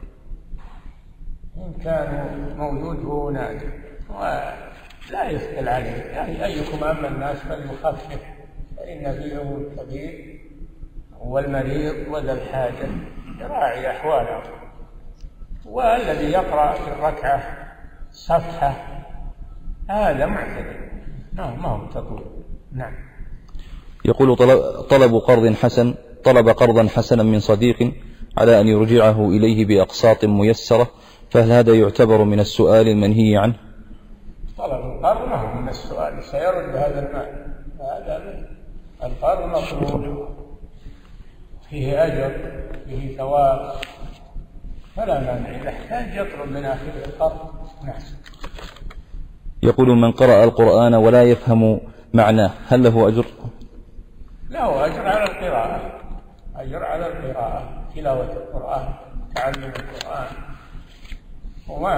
[1.58, 3.70] إن كان موجود هو نادر
[4.10, 5.90] ولا يثقل عليه.
[5.90, 8.20] يعني أيكم أما الناس فليخفف.
[8.76, 10.40] فإن فيهم الكبير
[11.20, 12.88] والمريض وذا الحاجة.
[13.40, 14.42] يراعي أحواله
[15.66, 17.42] والذي يقرأ في الركعة
[18.12, 18.76] صفحة
[19.88, 20.76] هذا معتدل.
[21.34, 22.24] نعم ما هو تطول
[22.72, 22.92] نعم.
[24.04, 24.36] يقول
[24.90, 25.94] طلب قرض حسن
[26.24, 27.92] طلب قرضا حسنا من صديق
[28.38, 30.90] على أن يرجعه إليه بأقساط ميسرة
[31.30, 33.54] فهل هذا يعتبر من السؤال المنهي عنه؟
[34.58, 37.46] طلب القرض ما هو من السؤال سيرد هذا المال
[37.80, 38.48] هذا
[39.04, 40.28] القرض مطلوب
[41.70, 42.36] فيه أجر
[42.86, 43.72] فيه ثواب.
[44.96, 45.60] فلا مانع.
[45.60, 47.38] إذا احتاج يطلب من آخر القرض
[47.84, 48.00] نعم
[49.62, 51.80] يقول من قرأ القرآن ولا يفهم
[52.14, 53.26] معناه هل له أجر؟
[54.50, 55.80] له أجر على القراءة.
[56.56, 57.62] أجر على القراءة
[57.94, 58.88] تلاوة القرآن
[59.34, 60.47] تعلم القرآن.
[61.68, 61.94] وما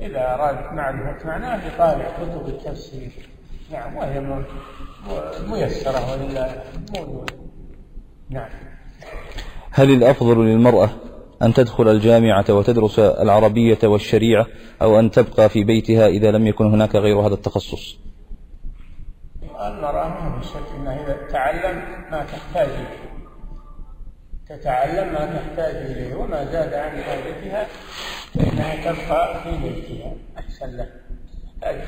[0.00, 3.10] إذا أراد معرفة معناه يطالع كتب التفسير.
[3.72, 4.20] نعم وهي
[5.48, 6.62] ميسرة ولله
[6.96, 7.34] موجودة
[8.30, 8.48] نعم.
[9.70, 10.90] هل الأفضل للمرأة
[11.42, 14.46] أن تدخل الجامعة وتدرس العربية والشريعة
[14.82, 17.98] أو أن تبقى في بيتها إذا لم يكن هناك غير هذا التخصص؟
[19.42, 22.68] المرأة ما في شك أنها إذا تعلم ما تحتاج
[24.48, 27.66] تتعلم ما تحتاج إليه وما زاد عن حاجتها
[28.34, 30.90] فإنها تبقى في بيتها أحسن لها
[31.60, 31.80] تحتاج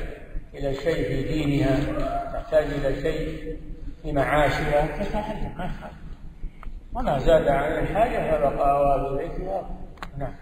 [0.53, 1.77] إلى شيء في دينها
[2.33, 3.57] تحتاج إلى شيء
[4.03, 5.03] في معاشها.
[5.03, 5.91] تتعلم ما
[6.93, 8.81] وما زاد عن الحاجة فبقى
[9.17, 9.69] بيتها.
[10.17, 10.33] نعم.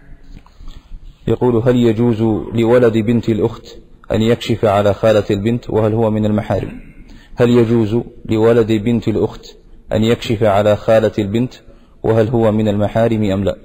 [1.26, 2.22] يقول هل يجوز
[2.54, 3.76] لولد بنت الأخت
[4.12, 6.80] أن يكشف على خالة البنت وهل هو من المحارم؟
[7.36, 9.56] هل يجوز لولد بنت الأخت
[9.92, 11.54] أن يكشف على خالة البنت
[12.02, 13.56] وهل هو من المحارم أم لا؟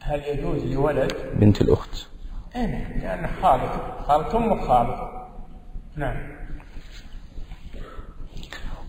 [0.00, 2.06] هل يجوز لولد؟ بنت الأخت.
[2.56, 5.26] أين نعم، لأن خالته خالة أم خالة
[5.96, 6.16] نعم.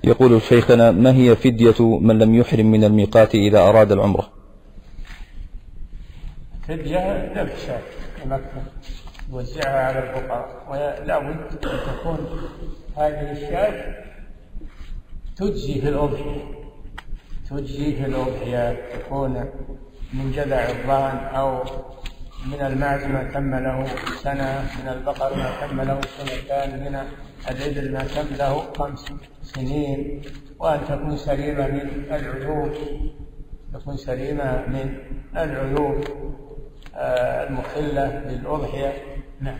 [0.04, 4.30] يقول شيخنا ما هي فدية من لم يحرم من الميقات إذا أراد العمرة؟
[6.68, 7.82] فدية ذبح شاة
[8.26, 8.64] مكة
[9.32, 10.68] يوزعها على الفقراء.
[10.70, 12.18] ولا بد أن تكون
[12.98, 13.96] هذه الشاة
[15.36, 16.66] تجزي في الأضحية.
[17.48, 19.34] في الأضحية تكون
[20.14, 21.64] من جذع الظهن أو
[22.45, 23.88] من المعز ما تم له
[24.24, 27.00] سنة من البقر ما تم له سنتان من
[27.50, 29.06] الإبل ما تم له خمس
[29.43, 30.22] سنين.
[30.60, 32.72] وأن تكون سليمة من العيوب
[33.74, 34.98] تكون سليمة من
[35.38, 36.04] العيوب
[36.95, 38.93] آه، المخلة للأضحية.
[39.41, 39.60] نعم.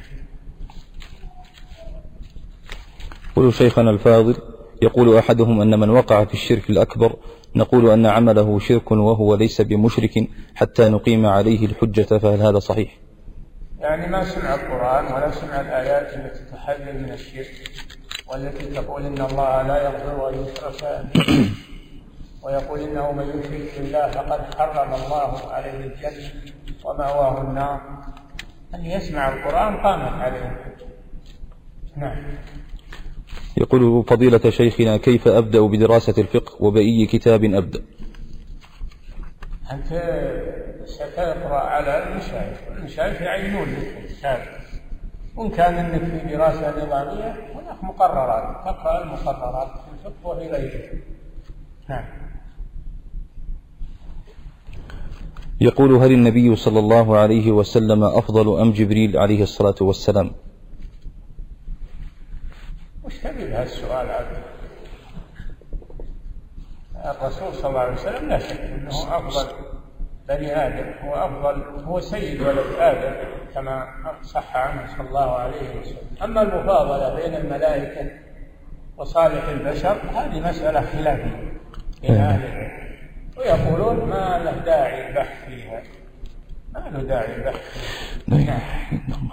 [3.32, 4.36] يقول شيخنا الفاضل
[4.82, 7.16] يقول أحدهم أن من وقع في الشرك الأكبر
[7.58, 12.98] نقول أن عمله شرك وهو ليس بمشرك حتى نقيم عليه الحجة فهل هذا صحيح؟
[13.80, 17.52] يعني ما سمع القرآن ولا سمع الآيات التي تحذر من الشرك
[18.28, 21.06] والتي تقول إن الله لا يغفر أن يشرك
[22.44, 26.32] ويقول إنه من يشرك بالله فقد حرم الله عليه الجنة
[26.86, 27.82] ومأواه النار.
[28.76, 30.66] أن يسمع القرآن قامت عليه.
[31.98, 32.24] نعم.
[33.58, 37.82] يقول فضيلة شيخنا كيف أبدأ بدراسة الفقه وبأي كتاب أبدأ؟
[39.72, 39.88] أنت
[40.86, 44.40] ستقرأ على المشايخ المشايخ يعينون لك الكتاب.
[45.36, 51.00] وإن كان أنك في دراسة نظامية هناك مقررات تقرأ المقررات في الفقه وفي غيره
[51.90, 52.06] نعم.
[55.62, 60.32] يقول هل النبي صلى الله عليه وسلم أفضل أم جبريل عليه الصلاة والسلام؟
[63.08, 64.42] وش تبي بهذا السؤال هذا؟
[67.12, 69.48] الرسول صلى الله عليه وسلم لا شك إنه أفضل
[70.28, 73.16] بني آدم هو أفضل هو سيد ولد آدم
[73.54, 73.88] كما
[74.24, 75.98] صح عنه صلى الله عليه وسلم.
[76.24, 78.12] أما المفاضلة بين الملائكة
[78.98, 81.54] وصالح البشر هذه مسألة خلافية
[82.02, 82.98] بين أهل العلم.
[83.38, 85.84] ويقولون ما له داعي البحث فيها.
[86.74, 87.62] ما له داعي البحث
[88.30, 88.60] فيها.
[89.08, 89.30] نعم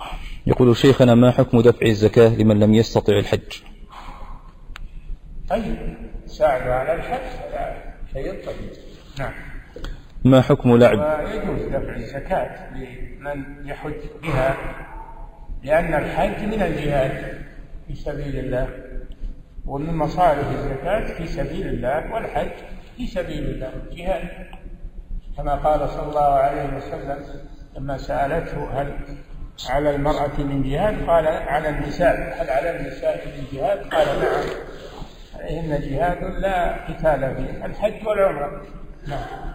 [0.47, 3.63] يقول شيخنا ما حكم دفع الزكاة لمن لم يستطع الحج؟
[5.49, 7.77] طيب ساعد على الحج هذا
[8.13, 8.71] شيء طيب.
[9.19, 9.33] نعم.
[10.25, 14.57] ما حكم لعب؟ ويجوز دفع الزكاة لمن يحج بها
[15.63, 17.45] لأن الحج من الجهاد
[17.87, 18.69] في سبيل الله
[19.67, 22.53] ومن مصالح الزكاة في سبيل الله والحج
[22.97, 24.29] في سبيل الله جهاد.
[25.37, 27.19] كما قال صلى الله عليه وسلم
[27.77, 28.99] لما سألته هل
[29.69, 32.15] على المرأة من جهاد؟ قال على النساء.
[32.15, 34.45] هل على النساء من جهاد؟ قال نعم.
[35.35, 37.67] عليهن جهاد لا قتال فيه.
[37.67, 38.63] الحج والعمرة.
[39.09, 39.55] نعم.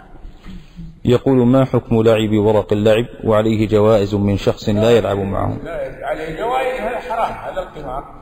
[1.06, 6.40] يقول ما حكم لعب ورق اللعب وعليه جوائز من شخص لا يلعب معه؟ لا عليه
[6.40, 8.22] جوائز هذا حرام هذا القمار.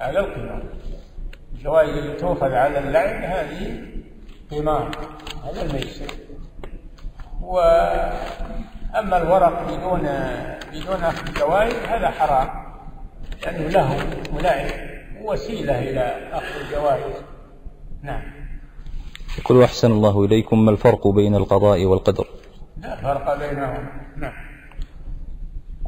[0.00, 0.62] هذا القمار.
[1.54, 3.82] الجوائز اللي تؤخذ على اللعب هذه
[4.50, 4.90] قمار.
[5.44, 6.06] هذا الميسر.
[7.42, 7.60] و
[8.98, 10.00] أما الورق بدون
[10.72, 12.48] بدون أخذ جوائز هذا حرام.
[13.42, 13.96] لأنه له
[14.32, 14.70] ولعب
[15.24, 17.14] وسيلة إلى أخذ الجوائز.
[18.02, 18.22] نعم.
[19.38, 22.26] يقول أحسن الله إليكم ما الفرق بين القضاء والقدر؟
[22.82, 23.88] لا فرق بينهم.
[24.16, 24.32] نعم.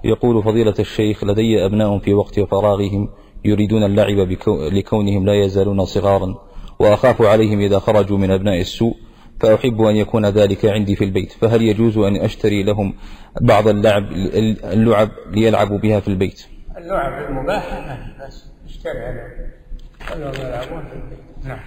[0.05, 3.09] يقول فضيلة الشيخ لدي أبناء في وقت فراغهم
[3.45, 6.35] يريدون اللعب لكونهم لا يزالون صغارا
[6.79, 8.97] وأخاف عليهم إذا خرجوا من أبناء السوء
[9.41, 11.33] فأحب أن يكون ذلك عندي في البيت.
[11.33, 12.95] فهل يجوز أن أشتري لهم
[13.41, 14.13] بعض اللعب
[14.65, 19.51] اللعب ليلعبوا بها في البيت؟ اللعب المباحة بس اشتريها لهم
[20.01, 21.19] خلهم يلعبون في البيت.
[21.45, 21.61] نعم.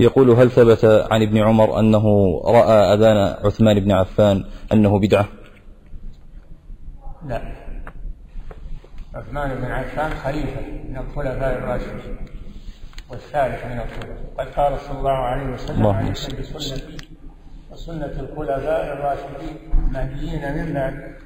[0.00, 2.04] يقول هل ثبت عن ابن عمر أنه
[2.44, 5.28] رأى أذان عثمان بن عفان أنه بدعة؟
[7.28, 7.42] لا.
[9.14, 12.16] عثمان بن عفان خليفة من الخلفاء الراشدين.
[13.10, 16.96] والثالث من الخلفاء قد قال صلى الله عليه وسلم اللهم عليكم صل بسنتي
[17.72, 21.16] وسنة الخلفاء الراشدين المهديين من بعد.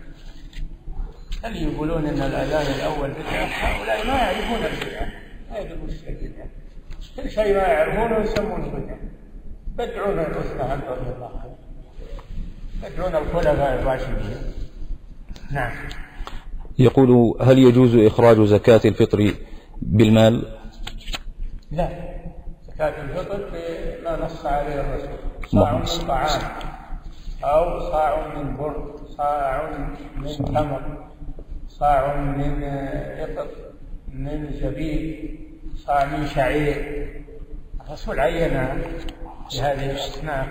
[1.45, 5.09] هل يقولون إن الأذان الأول بدعة؟ هؤلاء ما يعرفون البدعة.
[5.51, 6.47] ما يدرون البدعة.
[7.17, 8.99] كل شيء ما يعرفونه يسمونه بدعة.
[9.79, 11.57] بدعون عثمان رضي الله عنه
[12.83, 14.37] بدعون الخلفاء الراشدين.
[15.51, 15.73] نعم.
[16.79, 19.35] يقول هل يجوز إخراج زكاة الفطر
[19.83, 20.60] بالمال؟
[21.71, 21.89] لا.
[22.67, 25.19] زكاة الفطر بما نص عليه الرسول.
[25.47, 26.41] صاع من طعام
[27.45, 29.71] أو صاع من بر صاع
[30.17, 30.83] من تمر
[31.69, 32.65] صاع من
[33.19, 33.49] إقط
[34.09, 35.39] من زبيب
[35.77, 36.77] صاع من شعير.
[37.87, 38.77] الرسول عينها
[39.53, 40.49] بهذه الأصناف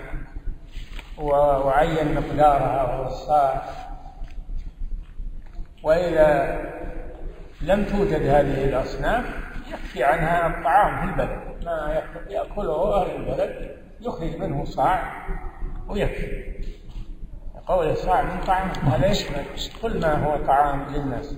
[1.18, 3.62] وعين مقدارها وهو الصاع.
[5.82, 6.60] وإذا
[7.60, 11.64] لم توجد هذه الأصناف يكفي عنها الطعام في البلد.
[11.64, 15.26] ما يأكل- يأكله أهل البلد يخرج منه صاع
[15.88, 16.50] ويكفي
[17.66, 18.68] قول صاع من طعام.
[18.68, 19.44] هذا يشمل
[19.82, 21.36] كل ما هو طعام للناس.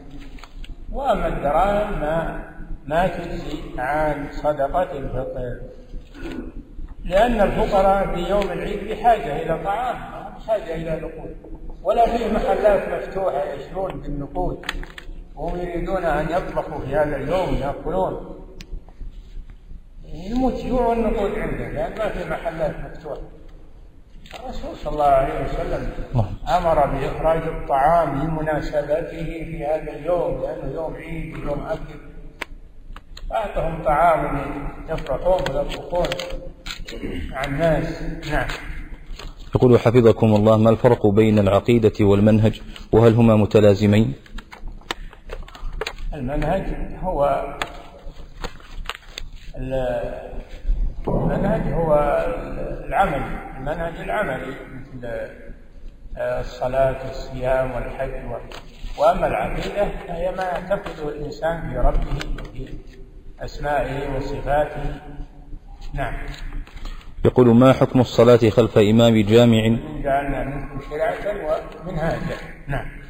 [0.93, 2.45] وأما الدراهم ما
[2.87, 5.61] ما تجزي عن صدقة الفطر
[7.05, 9.97] لأن الفقراء في يوم العيد بحاجة إلى طعام
[10.39, 11.37] بحاجة إلى نقود.
[11.83, 14.67] ولا في محلات مفتوحة يشترون بالنقود.
[15.43, 18.39] وهم يريدون أن يطبخوا في هذا اليوم يأكلون.
[20.15, 23.21] يموت جوع والنقود عنده لأن ما في محلات مفتوحة.
[24.35, 25.91] الرسول صلى الله عليه وسلم
[26.49, 31.99] أمر بإخراج الطعام لمناسبته في هذا اليوم لأنه يوم عيد ويوم أكل.
[33.33, 34.41] أعطهم طعام
[34.91, 36.07] يفرحون ويطبخون
[37.31, 38.49] مع الناس نعم.
[39.55, 42.61] يقول حفظكم الله ما الفرق بين العقيدة والمنهج؟
[42.93, 44.15] وهل هما متلازمين؟
[46.15, 46.63] المنهج
[47.03, 47.45] هو
[49.57, 50.33] ال-
[51.09, 51.95] المنهج هو
[52.89, 53.23] العمل
[53.57, 55.07] المنهج العملي مثل
[56.17, 58.11] آه، الصلاة والصيام والحج
[58.99, 62.69] وأما العقيدة فهي ما يعتقده الإنسان في ربه وفي
[63.41, 64.95] أسمائه وصفاته.
[65.95, 66.15] نعم.
[67.25, 72.37] يقول ما حكم الصلاة خلف إمام جامع؟ جعلنا منكم شرعة ومنهاجا.
[72.67, 73.02] نعم.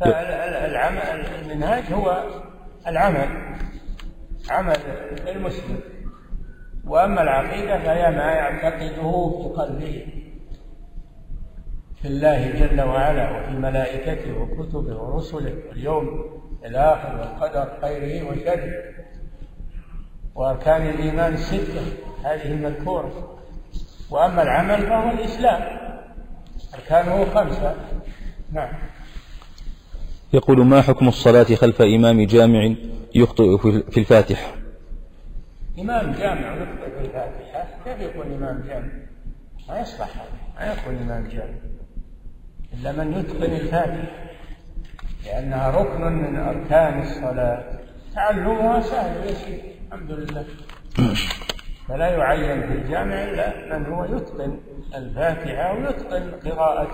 [0.00, 2.24] فالعمل المنهاج هو
[2.86, 3.28] العمل
[4.50, 4.76] عمل
[5.28, 5.80] المسلم.
[6.86, 10.06] وأما العقيدة فهي ما يعتقده في قلبه
[12.02, 16.24] في الله جل وعلا وفي ملائكته وكتبه ورسله واليوم
[16.64, 18.72] الآخر والقدر خيره وشره.
[20.34, 21.82] وأركان الإيمان السته
[22.24, 23.38] هذه المذكوره
[24.10, 25.62] وأما العمل فهو الإسلام
[26.74, 27.74] أركانه خمسة.
[28.52, 28.72] نعم.
[30.36, 32.74] يقول ما حكم الصلاة خلف إمام جامع
[33.14, 33.58] يخطئ
[33.90, 34.46] في الفاتحة؟
[35.78, 38.88] إمام جامع يخطئ في الفاتحة؟ كيف يكون إمام جامع؟
[39.68, 40.08] ما يصلح
[40.58, 41.54] هذا ما يكون إمام جامع.
[42.74, 44.08] إلا من يتقن الفاتحة
[45.24, 47.64] لأنها ركن من أركان الصلاة.
[48.14, 50.44] تعلمها سهل ويسير الحمد لله.
[51.88, 54.58] فلا يعين في الجامع إلا من هو يتقن
[54.94, 56.90] الفاتحة ويتقن قراءة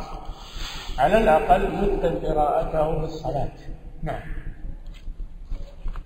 [0.99, 3.49] على الأقل يتقن قراءته في الصلاة
[4.03, 4.21] نعم.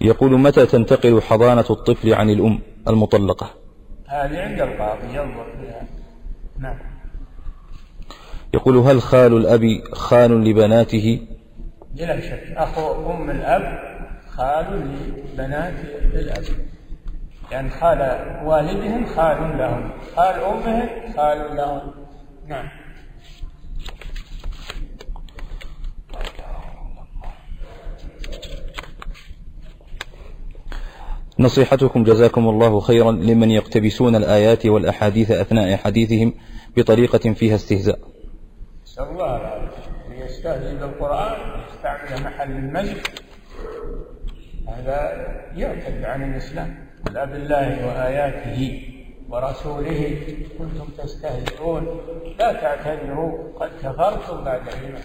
[0.00, 2.58] يقول متى تنتقل حضانة الطفل عن الأم
[2.88, 3.50] المطلقة؟
[4.06, 5.82] هذه عند القاضي ينظر فيها.
[6.58, 6.78] نعم.
[8.54, 11.26] يقول هل خال الأب خال لبناته؟
[11.94, 12.42] بلا شك.
[12.56, 13.78] أخو أم الأب
[14.30, 14.96] خال
[15.32, 15.74] لبنات
[16.14, 16.44] الأب.
[17.50, 17.98] يعني خال
[18.44, 21.92] والدهم خال لهم خال أمهم خال لهم.
[22.46, 22.68] نعم.
[31.38, 36.34] نصيحتكم جزاكم الله خيرا لمن يقتبسون الآيات والأحاديث أثناء حديثهم
[36.76, 37.98] بطريقة فيها استهزاء.
[38.84, 39.70] نسأل الله
[40.24, 41.36] يستهزئ بالقرآن
[41.68, 42.96] يستعمل محل المجد
[44.68, 44.98] هذا
[45.56, 46.86] يرتد عن الإسلام.
[47.06, 48.82] قل بالله وآياته
[49.28, 50.18] ورسوله
[50.58, 52.00] كنتم تستهزئون.
[52.38, 55.02] لا تعتذروا قد كفرتم بعد الإيمان.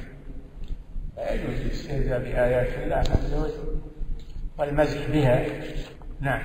[1.18, 3.82] يجوز الاستهزاء بآيات الله عز وجل.
[4.60, 5.46] والمزح بها.
[6.22, 6.41] نعم.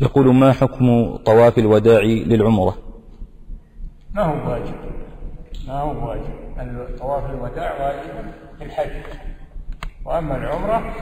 [0.00, 2.78] يقول ما حكم طواف الوداع للعمرة؟
[4.14, 4.74] ما هو واجب؟
[5.68, 8.90] ما هو واجب؟ طواف الوداع واجب في الحج.
[10.04, 10.94] وأما العمرة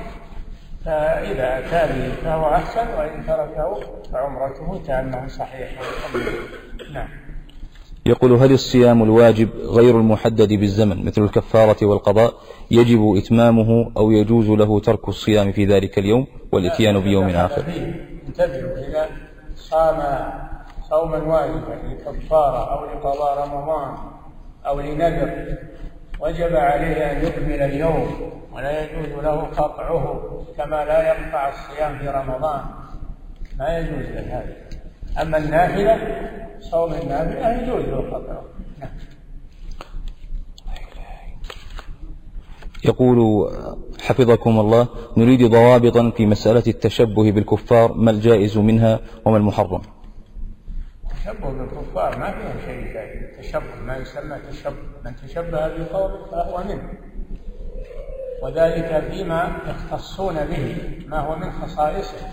[0.85, 3.81] فإذا أتى به فهو أحسن وإن تركه
[4.13, 5.83] فعمرته تامة صحيحة.
[6.93, 7.09] نعم.
[8.11, 12.35] يقول هل الصيام الواجب غير المحدد بالزمن مثل الكفارة والقضاء
[12.71, 17.65] يجب إتمامه أو يجوز له ترك الصيام في ذلك اليوم والإتيان بيوم آخر؟
[18.29, 19.09] انتبهوا إذا
[19.57, 19.99] صام
[20.91, 23.95] صوما واجبا لكفارة أو لقضاء رمضان
[24.67, 25.57] أو لنذر
[26.21, 28.07] وجب عليه أن يكمل اليوم
[28.53, 30.23] ولا يجوز له قطعه
[30.57, 32.61] كما لا يقطع الصيام في رمضان.
[33.59, 34.80] ما يجوز له هذا
[35.19, 35.99] أما النافلة
[36.61, 38.23] صوم النافلة يجوز له
[38.81, 38.91] نعم.
[42.85, 43.51] يقول
[44.01, 49.83] حفظكم الله نريد ضوابطا في مسألة التشبه بالكفار ما الجائز منها وما المحرم؟
[51.05, 53.23] التشبه بالكفار ما فيه شيء جائز.
[53.23, 54.77] التشبه ما يسمى تشبه.
[55.05, 56.91] من تشبه بقوم فهو منه.
[58.43, 62.31] وذلك فيما يختصون به ما هو من خصائصهم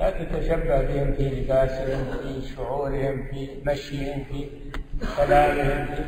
[0.00, 4.46] لا تتشبه بهم في لباسهم في شعورهم في مشيهم في
[5.16, 6.02] كلامهم في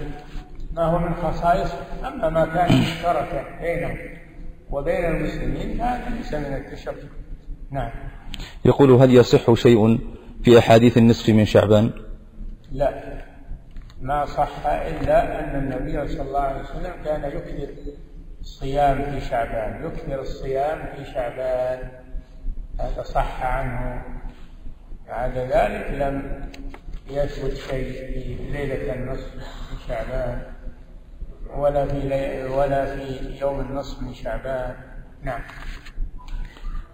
[0.73, 3.99] ما هو من خصائصهم أما ما كان مشتركا بينهم
[4.71, 7.09] وبين المسلمين فهذا ليس من التشبه.
[7.71, 7.91] نعم.
[8.65, 9.99] يقول هل يصح شيء
[10.45, 11.91] في أحاديث النصف من شعبان؟
[12.73, 13.21] لا.
[14.01, 17.69] ما صح إلا أن النبي صلى الله عليه وسلم كان يكثر
[18.41, 22.00] الصيام في شعبان يكثر الصيام في شعبان.
[22.79, 24.03] هذا صح عنه.
[25.09, 26.47] بعد ذلك لم
[27.11, 30.43] يثبت شيء في ليلة النصف من شعبان
[31.57, 32.45] ولا في لي...
[32.45, 34.75] ولا في يوم النصف من شعبان.
[35.23, 35.41] نعم.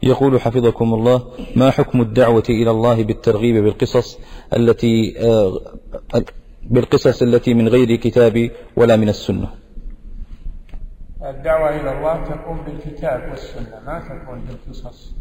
[0.03, 4.19] يقول حفظكم الله ما حكم الدعوة إلى الله بالترغيب بالقصص
[4.57, 5.61] التي آه،
[6.63, 9.49] بالقصص التي من غير كتاب ولا من السنة؟
[11.23, 15.15] الدعوة إلى الله تكون بالكتاب والسنة ما تكون بالقصص.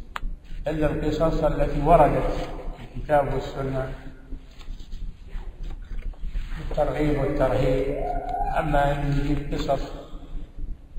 [0.67, 2.31] إلا القصص التي وردت
[2.77, 3.93] في الكتاب والسنة.
[6.61, 7.95] الترغيب والترهيب.
[8.59, 9.91] أما أن يجيب قصص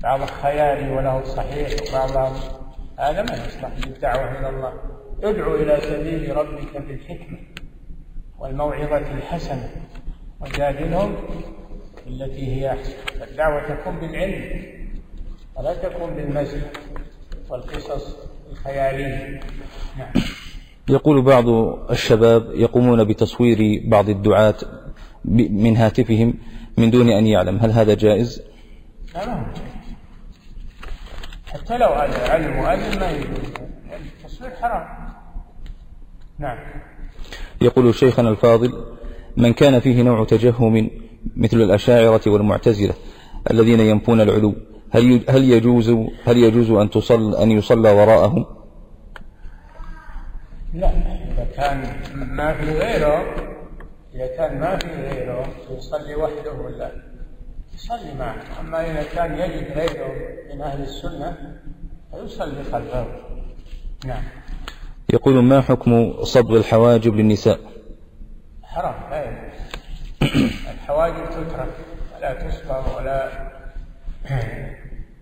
[0.03, 2.33] بعض خيالي وله صحيح وبعضها
[2.99, 4.73] هذا ما يصلح للدعوة إلى الله.
[5.23, 7.37] ادعو إلى سبيل ربك بالحكمة
[8.39, 9.69] والموعظة الحسنة
[10.39, 11.15] وجادلهم
[12.05, 13.23] بالتي هي أحسن.
[13.23, 14.65] الدعوة تكون بالعلم
[15.55, 16.61] ولا تكون بالمزح
[17.49, 18.17] والقصص
[18.57, 19.39] الخيالية
[19.97, 20.11] نعم.
[20.89, 21.47] يقول بعض
[21.91, 24.55] الشباب يقومون بتصوير بعض الدعاة
[25.25, 26.33] من هاتفهم
[26.77, 27.57] من دون أن يعلم.
[27.57, 28.41] هل هذا جائز؟
[29.15, 29.45] لا.
[31.53, 33.11] حتى لو علم مؤذن ما
[33.95, 35.07] التصوير حرام.
[36.39, 36.57] نعم.
[37.61, 38.83] يقول شيخنا الفاضل
[39.37, 40.89] من كان فيه نوع تجهم
[41.35, 42.93] مثل الأشاعرة والمعتزلة
[43.51, 44.55] الذين ينفون العلو
[44.91, 45.89] هل هل يجوز
[46.25, 48.45] هل يجوز أن تصل أن يصلى وراءهم؟
[50.73, 50.89] لا.
[51.37, 51.83] إذا كان
[52.15, 53.35] ما في غيره
[54.15, 56.91] إذا كان ما في غيره يصلي وحده ولا
[57.73, 58.35] يصلي معه.
[58.59, 60.11] أما إذا كان يجد غيره
[60.53, 61.37] من أهل السنة
[62.11, 63.07] فيصلي خلفه.
[64.05, 64.23] نعم.
[65.13, 67.59] يقول ما حكم صبغ الحواجب للنساء؟
[68.63, 69.57] حرام لا يجوز.
[70.73, 71.75] الحواجب تترك
[72.17, 73.47] ولا تصبغ ولا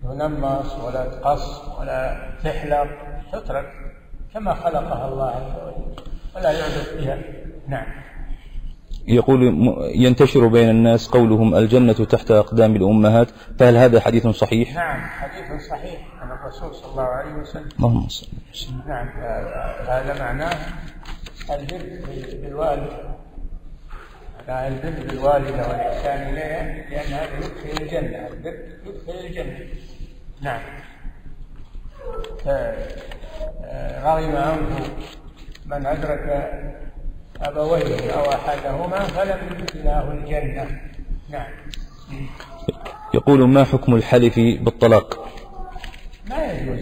[0.08, 2.88] تنمص ولا تقص ولا تحلق
[3.32, 3.66] تترك
[4.34, 5.30] كما خلقها الله.
[5.30, 6.02] عز وجل
[6.36, 7.18] ولا يعبث بها.
[7.68, 7.86] نعم.
[9.08, 9.40] يقول
[9.94, 13.28] ينتشر بين الناس قولهم الجنة تحت أقدام الأمهات
[13.58, 17.68] فهل هذا حديث صحيح؟ نعم حديث صحيح عن الرسول صلى الله عليه وسلم.
[17.78, 19.08] اللهم صل وسلم نعم
[19.88, 20.56] هذا معناه
[21.50, 21.82] البر
[22.42, 22.90] بالوالد.
[24.48, 28.26] البر بالوالدة والإحسان إليها لأن هذا يدخل الجنة.
[28.26, 29.58] البر يدخل الجنة.
[30.40, 30.60] نعم.
[34.04, 34.90] رغم أنف
[35.66, 36.52] من أدرك
[37.42, 40.80] أبويه أو أحدهما فلم يدخله الجنة.
[41.30, 41.52] نعم.
[43.14, 45.28] يقول ما حكم الحلف بالطلاق؟
[46.30, 46.80] ما يجوز.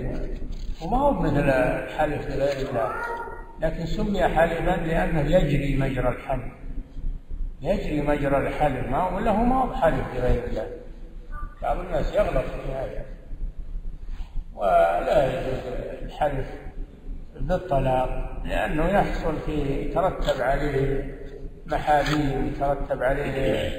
[0.83, 2.93] وما هو مثل الحلف بغير الله
[3.61, 6.53] لكن سمي حلفا لأنه يجري مجرى الحلف.
[7.63, 8.89] يجري مجرى الحلف.
[8.89, 10.67] ما ولا هو ما هو بحلف بغير الله.
[11.63, 13.05] بعض الناس يغلط في هذا.
[14.55, 15.61] ولا يجوز
[16.03, 16.47] الحلف
[17.41, 21.15] بالطلاق لأنه يحصل فيه يترتب عليه
[21.67, 23.71] محاذير يترتب عليه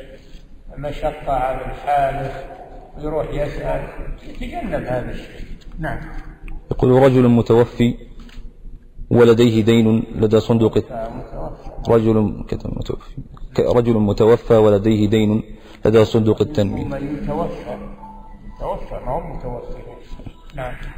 [0.78, 2.46] مشقة على الحالف
[2.98, 3.88] ويروح يسأل
[4.28, 5.46] يتجنب هذا الشيء.
[5.80, 6.00] نعم.
[6.72, 7.98] يقول رجل متوفي
[9.10, 10.78] ولديه دين لدى صندوق
[11.90, 13.22] رجل متوفي.
[13.60, 15.44] رجل متوفى ولديه دين
[15.86, 16.86] لدى صندوق التنمية.
[16.86, 17.78] من يتوفى.
[18.60, 19.74] توفى ما هو متوفى.
[19.74, 19.95] نعم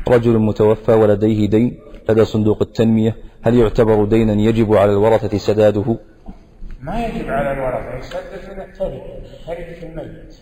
[0.07, 1.79] رجل متوفى ولديه دين
[2.09, 5.97] لدى صندوق التنمية هل يعتبر دينا يجب على الورثة سداده؟
[6.81, 9.03] ما يجب على الورثة يسدد من التركة
[9.47, 10.35] تركة الميت.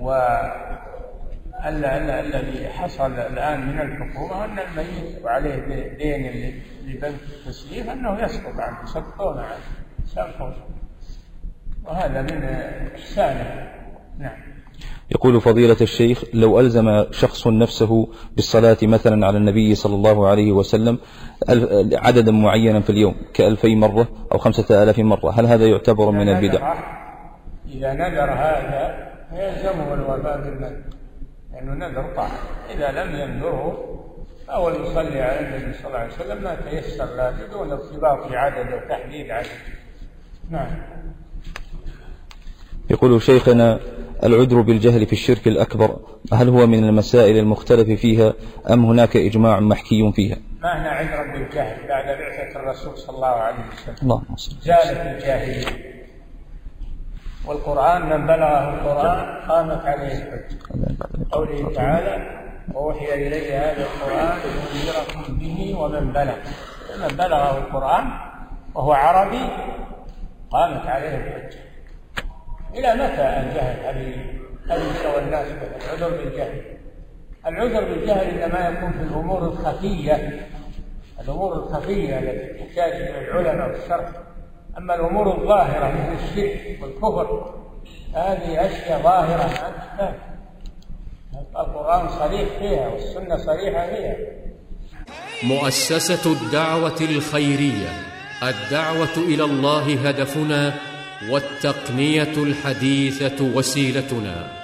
[0.00, 0.12] و
[1.66, 5.56] الذي حصل الآن من الحكومة أن الميت وعليه
[5.98, 6.54] دين
[6.86, 9.64] لبنك التسليف أنه يسقط عنه يسقطون عنه
[10.04, 10.54] يسقطون.
[11.84, 12.44] وهذا من
[12.94, 13.72] إحسانه.
[14.18, 14.53] نعم.
[15.14, 20.98] يقول فضيلة الشيخ لو ألزم شخص نفسه بالصلاة مثلا على النبي صلى الله عليه وسلم
[21.92, 26.74] عددا معينا في اليوم كألفي مرة أو خمسة آلاف مرة هل هذا يعتبر من البدع؟
[27.72, 30.82] إذا نذر هذا فيلزمه الوفاء بالمن
[31.52, 32.38] لأنه نذر طاعة.
[32.74, 34.00] إذا لم ينذره
[34.46, 39.30] فهو يصلي على النبي صلى الله عليه وسلم ما تيسر له بدون ارتباط بعدد وتحديد
[39.30, 39.46] عدد.
[40.50, 40.66] نعم.
[42.90, 43.80] يقول شيخنا
[44.24, 45.96] العذر بالجهل في الشرك الأكبر
[46.32, 48.32] هل هو من المسائل المختلف فيها
[48.70, 53.58] أم هناك إجماع محكي فيها؟ ما هنا عذرا بالجهل بعد بعثة الرسول صلى الله عليه
[53.72, 53.96] وسلم.
[54.02, 55.94] اللهم صل زالت الجاهلية.
[57.46, 60.58] والقرآن من بلغه القرآن قامت عليه الحجة
[61.32, 62.40] قوله تعالى
[62.74, 66.36] وأوحي إلي هذا القرآن لأنذركم به ومن بلغ.
[67.00, 68.04] من بلغه القرآن
[68.74, 69.48] وهو عربي
[70.50, 71.58] قامت عليه الحجة
[72.74, 74.34] إلى متى الجهل هذه
[74.70, 75.46] هذه يستوى الناس
[75.84, 76.62] العذر بالجهل.
[77.46, 80.46] العذر بالجهل إنما يكون في الأمور الخفية.
[81.20, 84.08] الأمور الخفية التي تحتاج إلى العلماء والشرح
[84.78, 87.54] أما الأمور الظاهرة مثل الشرك والكفر
[88.14, 89.50] هذه أشياء ظاهرة
[91.56, 94.16] القرآن صريح فيها والسنة صريحة فيها.
[95.42, 97.88] مؤسسة الدعوة الخيرية
[98.42, 100.74] الدعوة إلى الله هدفنا
[101.28, 104.63] والتقنية الحديثة وسيلتنا.